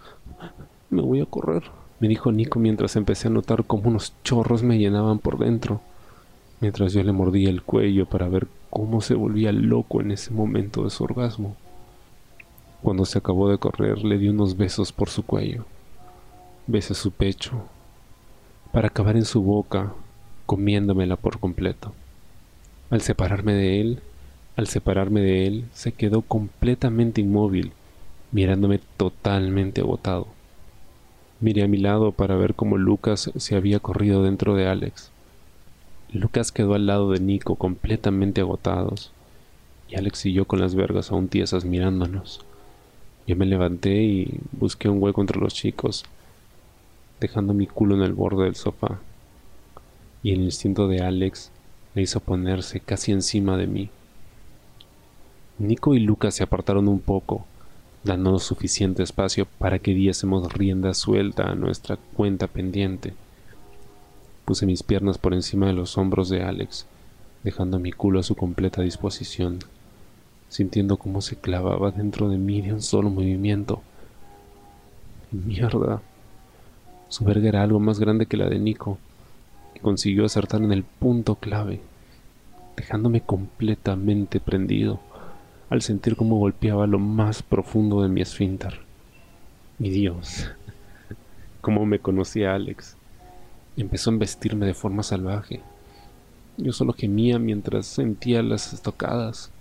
Me 0.89 1.01
voy 1.01 1.21
a 1.21 1.25
correr, 1.25 1.63
me 1.99 2.07
dijo 2.07 2.31
Nico 2.31 2.59
mientras 2.59 2.95
empecé 2.95 3.27
a 3.27 3.31
notar 3.31 3.65
cómo 3.65 3.89
unos 3.89 4.13
chorros 4.23 4.63
me 4.63 4.77
llenaban 4.77 5.19
por 5.19 5.37
dentro, 5.37 5.81
mientras 6.59 6.93
yo 6.93 7.03
le 7.03 7.11
mordía 7.11 7.49
el 7.49 7.63
cuello 7.63 8.05
para 8.05 8.27
ver 8.27 8.47
cómo 8.69 9.01
se 9.01 9.13
volvía 9.13 9.51
loco 9.51 10.01
en 10.01 10.11
ese 10.11 10.31
momento 10.31 10.83
de 10.83 10.89
su 10.89 11.03
orgasmo. 11.03 11.55
Cuando 12.81 13.05
se 13.05 13.17
acabó 13.17 13.49
de 13.49 13.57
correr, 13.57 14.03
le 14.03 14.17
di 14.17 14.29
unos 14.29 14.57
besos 14.57 14.91
por 14.91 15.09
su 15.09 15.23
cuello. 15.23 15.65
Besé 16.67 16.93
su 16.93 17.11
pecho, 17.11 17.63
para 18.71 18.89
acabar 18.89 19.15
en 19.15 19.25
su 19.25 19.41
boca, 19.41 19.93
comiéndomela 20.45 21.15
por 21.15 21.39
completo. 21.39 21.93
Al 22.89 23.01
separarme 23.01 23.53
de 23.53 23.81
él, 23.81 23.99
al 24.57 24.67
separarme 24.67 25.21
de 25.21 25.47
él, 25.47 25.65
se 25.73 25.93
quedó 25.93 26.21
completamente 26.21 27.21
inmóvil 27.21 27.71
mirándome 28.31 28.79
totalmente 28.97 29.81
agotado. 29.81 30.27
Miré 31.39 31.63
a 31.63 31.67
mi 31.67 31.77
lado 31.77 32.11
para 32.11 32.35
ver 32.35 32.55
cómo 32.55 32.77
Lucas 32.77 33.31
se 33.35 33.55
había 33.55 33.79
corrido 33.79 34.23
dentro 34.23 34.55
de 34.55 34.67
Alex. 34.67 35.11
Lucas 36.11 36.51
quedó 36.51 36.75
al 36.75 36.87
lado 36.87 37.11
de 37.11 37.19
Nico 37.19 37.55
completamente 37.55 38.41
agotados, 38.41 39.11
y 39.89 39.95
Alex 39.95 40.25
y 40.25 40.33
yo 40.33 40.45
con 40.45 40.59
las 40.59 40.75
vergas 40.75 41.11
aún 41.11 41.27
tiesas 41.27 41.65
mirándonos. 41.65 42.41
Yo 43.27 43.35
me 43.35 43.45
levanté 43.45 44.03
y 44.03 44.39
busqué 44.51 44.87
un 44.87 45.01
hueco 45.01 45.21
entre 45.21 45.39
los 45.39 45.53
chicos, 45.53 46.05
dejando 47.19 47.53
mi 47.53 47.67
culo 47.67 47.95
en 47.95 48.03
el 48.03 48.13
borde 48.13 48.45
del 48.45 48.55
sofá, 48.55 48.99
y 50.23 50.31
el 50.31 50.41
instinto 50.41 50.87
de 50.87 51.01
Alex 51.01 51.51
le 51.95 52.01
hizo 52.03 52.19
ponerse 52.19 52.79
casi 52.79 53.11
encima 53.11 53.57
de 53.57 53.67
mí. 53.67 53.89
Nico 55.57 55.95
y 55.95 55.99
Lucas 55.99 56.35
se 56.35 56.43
apartaron 56.43 56.87
un 56.87 56.99
poco, 56.99 57.45
dándonos 58.05 58.43
suficiente 58.43 59.01
espacio 59.01 59.47
para 59.57 59.79
que 59.79 59.95
diésemos 59.95 60.53
rienda 60.53 60.93
suelta 60.93 61.49
a 61.49 61.55
nuestra 61.55 61.97
cuenta 61.97 62.45
pendiente. 62.45 63.13
Puse 64.45 64.67
mis 64.67 64.83
piernas 64.83 65.17
por 65.17 65.33
encima 65.33 65.65
de 65.65 65.73
los 65.73 65.97
hombros 65.97 66.29
de 66.29 66.43
Alex, 66.43 66.85
dejando 67.43 67.79
mi 67.79 67.91
culo 67.91 68.19
a 68.19 68.23
su 68.23 68.35
completa 68.35 68.83
disposición, 68.83 69.57
sintiendo 70.49 70.97
cómo 70.97 71.19
se 71.21 71.35
clavaba 71.35 71.89
dentro 71.89 72.29
de 72.29 72.37
mí 72.37 72.61
de 72.61 72.73
un 72.73 72.81
solo 72.83 73.09
movimiento. 73.09 73.81
Mierda. 75.31 76.03
Su 77.09 77.25
verga 77.25 77.49
era 77.49 77.63
algo 77.63 77.79
más 77.79 77.99
grande 77.99 78.27
que 78.27 78.37
la 78.37 78.47
de 78.47 78.59
Nico, 78.59 78.99
y 79.73 79.79
consiguió 79.79 80.25
acertar 80.25 80.61
en 80.61 80.71
el 80.71 80.83
punto 80.83 81.35
clave, 81.35 81.81
dejándome 82.77 83.21
completamente 83.21 84.39
prendido 84.39 84.99
al 85.69 85.81
sentir 85.81 86.15
cómo 86.15 86.37
golpeaba 86.37 86.85
lo 86.87 86.99
más 86.99 87.41
profundo 87.41 88.01
de 88.01 88.09
mi 88.09 88.21
esfínter. 88.21 88.81
Mi 89.79 89.89
Dios, 89.89 90.49
cómo 91.61 91.85
me 91.85 91.99
conocía 91.99 92.53
Alex. 92.53 92.95
Empezó 93.75 94.09
a 94.09 94.13
embestirme 94.13 94.65
de 94.65 94.73
forma 94.73 95.03
salvaje. 95.03 95.61
Yo 96.57 96.71
solo 96.71 96.93
gemía 96.93 97.39
mientras 97.39 97.87
sentía 97.87 98.41
las 98.41 98.73
estocadas, 98.73 99.51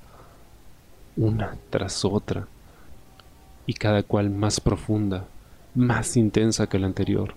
una 1.16 1.56
tras 1.70 2.04
otra, 2.04 2.46
y 3.66 3.74
cada 3.74 4.02
cual 4.02 4.30
más 4.30 4.60
profunda, 4.60 5.24
más 5.74 6.16
intensa 6.16 6.68
que 6.68 6.78
la 6.78 6.86
anterior. 6.86 7.34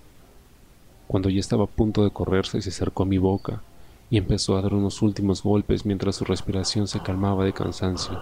Cuando 1.08 1.30
ya 1.30 1.40
estaba 1.40 1.64
a 1.64 1.68
punto 1.68 2.04
de 2.04 2.10
correrse, 2.10 2.60
se 2.60 2.68
acercó 2.68 3.02
a 3.02 3.06
mi 3.06 3.18
boca 3.18 3.62
y 4.10 4.18
empezó 4.18 4.56
a 4.56 4.62
dar 4.62 4.74
unos 4.74 5.02
últimos 5.02 5.42
golpes 5.42 5.84
mientras 5.84 6.16
su 6.16 6.24
respiración 6.24 6.86
se 6.86 7.00
calmaba 7.00 7.44
de 7.44 7.52
cansancio 7.52 8.20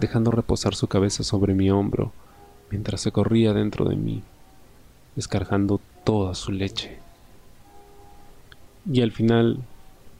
dejando 0.00 0.30
reposar 0.30 0.74
su 0.74 0.86
cabeza 0.86 1.24
sobre 1.24 1.54
mi 1.54 1.70
hombro 1.70 2.12
mientras 2.70 3.00
se 3.00 3.12
corría 3.12 3.52
dentro 3.52 3.84
de 3.84 3.96
mí, 3.96 4.22
descargando 5.16 5.80
toda 6.04 6.34
su 6.34 6.52
leche. 6.52 6.98
Y 8.90 9.00
al 9.02 9.12
final 9.12 9.58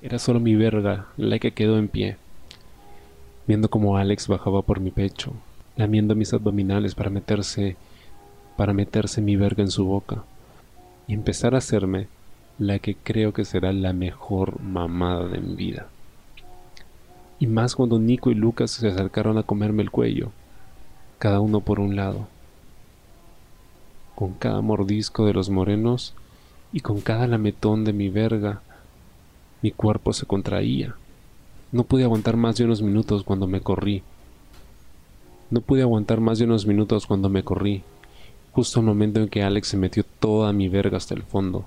era 0.03 0.19
solo 0.19 0.41
mi 0.41 0.55
verga 0.55 1.07
la 1.17 1.39
que 1.39 1.53
quedó 1.53 1.79
en 1.79 1.89
pie, 1.89 2.17
viendo 3.47 3.69
como 3.69 3.97
Alex 3.97 4.29
bajaba 4.29 4.63
por 4.63 4.81
mi 4.81 4.91
pecho, 4.91 5.33
lamiendo 5.77 6.15
mis 6.15 6.33
abdominales 6.33 6.95
para 6.95 7.11
meterse 7.11 7.77
para 8.57 8.73
meterse 8.73 9.21
mi 9.21 9.35
verga 9.35 9.65
en 9.65 9.71
su 9.71 9.85
boca 9.85 10.23
y 11.09 11.15
empezar 11.15 11.57
a 11.57 11.59
hacerme 11.59 12.07
la 12.57 12.79
que 12.79 12.95
creo 12.95 13.33
que 13.33 13.45
será 13.45 13.73
la 13.73 13.93
mejor 13.93 14.61
mamada 14.61 15.27
de 15.27 15.41
mi 15.41 15.57
vida 15.57 15.89
y 17.39 17.47
más 17.47 17.75
cuando 17.75 17.99
Nico 17.99 18.31
y 18.31 18.35
Lucas 18.35 18.71
se 18.71 18.89
acercaron 18.89 19.39
a 19.39 19.43
comerme 19.43 19.83
el 19.83 19.91
cuello, 19.91 20.31
cada 21.19 21.41
uno 21.41 21.61
por 21.61 21.81
un 21.81 21.97
lado. 21.97 22.29
Con 24.15 24.35
cada 24.35 24.61
mordisco 24.61 25.27
de 25.27 25.33
los 25.33 25.51
morenos 25.51 26.15
y 26.73 26.81
con 26.81 27.01
cada 27.01 27.27
lametón 27.27 27.85
de 27.85 27.93
mi 27.93 28.09
verga, 28.09 28.63
mi 29.63 29.71
cuerpo 29.71 30.13
se 30.13 30.27
contraía. 30.27 30.95
No 31.73 31.85
pude 31.85 32.05
aguantar 32.05 32.37
más 32.37 32.57
de 32.57 32.65
unos 32.65 32.83
minutos 32.83 33.25
cuando 33.25 33.47
me 33.47 33.61
corrí. 33.61 34.03
No 35.51 35.61
pude 35.61 35.83
aguantar 35.83 36.21
más 36.21 36.39
de 36.39 36.45
unos 36.45 36.67
minutos 36.67 37.07
cuando 37.07 37.29
me 37.29 37.43
corrí, 37.43 37.83
justo 38.53 38.81
el 38.81 38.87
momento 38.87 39.21
en 39.21 39.29
que 39.29 39.43
Alex 39.43 39.69
se 39.69 39.77
metió 39.77 40.05
toda 40.05 40.53
mi 40.53 40.69
verga 40.69 40.97
hasta 40.97 41.15
el 41.15 41.23
fondo, 41.23 41.65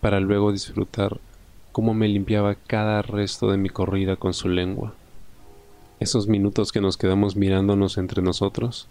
para 0.00 0.18
luego 0.20 0.50
disfrutar 0.50 1.20
cómo 1.72 1.94
me 1.94 2.08
limpiaba 2.08 2.54
cada 2.54 3.02
resto 3.02 3.50
de 3.50 3.56
mi 3.56 3.68
corrida 3.68 4.16
con 4.16 4.34
su 4.34 4.48
lengua. 4.48 4.94
Esos 6.00 6.28
minutos 6.28 6.72
que 6.72 6.80
nos 6.80 6.96
quedamos 6.96 7.36
mirándonos 7.36 7.98
entre 7.98 8.22
nosotros, 8.22 8.88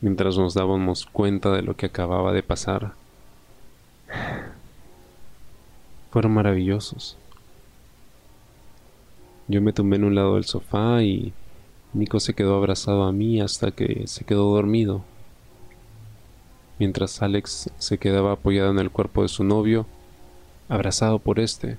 mientras 0.00 0.38
nos 0.38 0.54
dábamos 0.54 1.06
cuenta 1.06 1.52
de 1.52 1.62
lo 1.62 1.76
que 1.76 1.86
acababa 1.86 2.32
de 2.32 2.42
pasar, 2.42 2.92
fueron 6.10 6.32
maravillosos. 6.32 7.16
Yo 9.48 9.62
me 9.62 9.72
tumbé 9.72 9.96
en 9.96 10.04
un 10.04 10.14
lado 10.14 10.34
del 10.34 10.44
sofá 10.44 11.02
y 11.02 11.32
Nico 11.92 12.20
se 12.20 12.34
quedó 12.34 12.56
abrazado 12.56 13.04
a 13.04 13.12
mí 13.12 13.40
hasta 13.40 13.70
que 13.70 14.06
se 14.06 14.24
quedó 14.24 14.54
dormido, 14.54 15.02
mientras 16.78 17.22
Alex 17.22 17.70
se 17.78 17.98
quedaba 17.98 18.32
apoyado 18.32 18.70
en 18.70 18.78
el 18.78 18.90
cuerpo 18.90 19.22
de 19.22 19.28
su 19.28 19.44
novio, 19.44 19.86
abrazado 20.68 21.18
por 21.18 21.38
este 21.38 21.78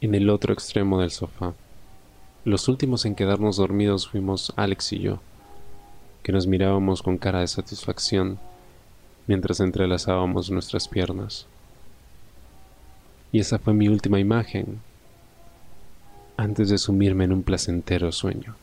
en 0.00 0.14
el 0.14 0.30
otro 0.30 0.52
extremo 0.52 1.00
del 1.00 1.10
sofá. 1.10 1.54
Los 2.44 2.68
últimos 2.68 3.04
en 3.04 3.14
quedarnos 3.14 3.56
dormidos 3.56 4.08
fuimos 4.08 4.52
Alex 4.56 4.92
y 4.94 5.00
yo, 5.00 5.20
que 6.22 6.32
nos 6.32 6.46
mirábamos 6.46 7.02
con 7.02 7.18
cara 7.18 7.40
de 7.40 7.48
satisfacción 7.48 8.38
mientras 9.26 9.60
entrelazábamos 9.60 10.50
nuestras 10.50 10.88
piernas. 10.88 11.46
Y 13.32 13.40
esa 13.40 13.58
fue 13.58 13.74
mi 13.74 13.88
última 13.88 14.18
imagen 14.18 14.80
antes 16.36 16.70
de 16.70 16.78
sumirme 16.78 17.24
en 17.24 17.32
un 17.32 17.42
placentero 17.42 18.10
sueño. 18.10 18.56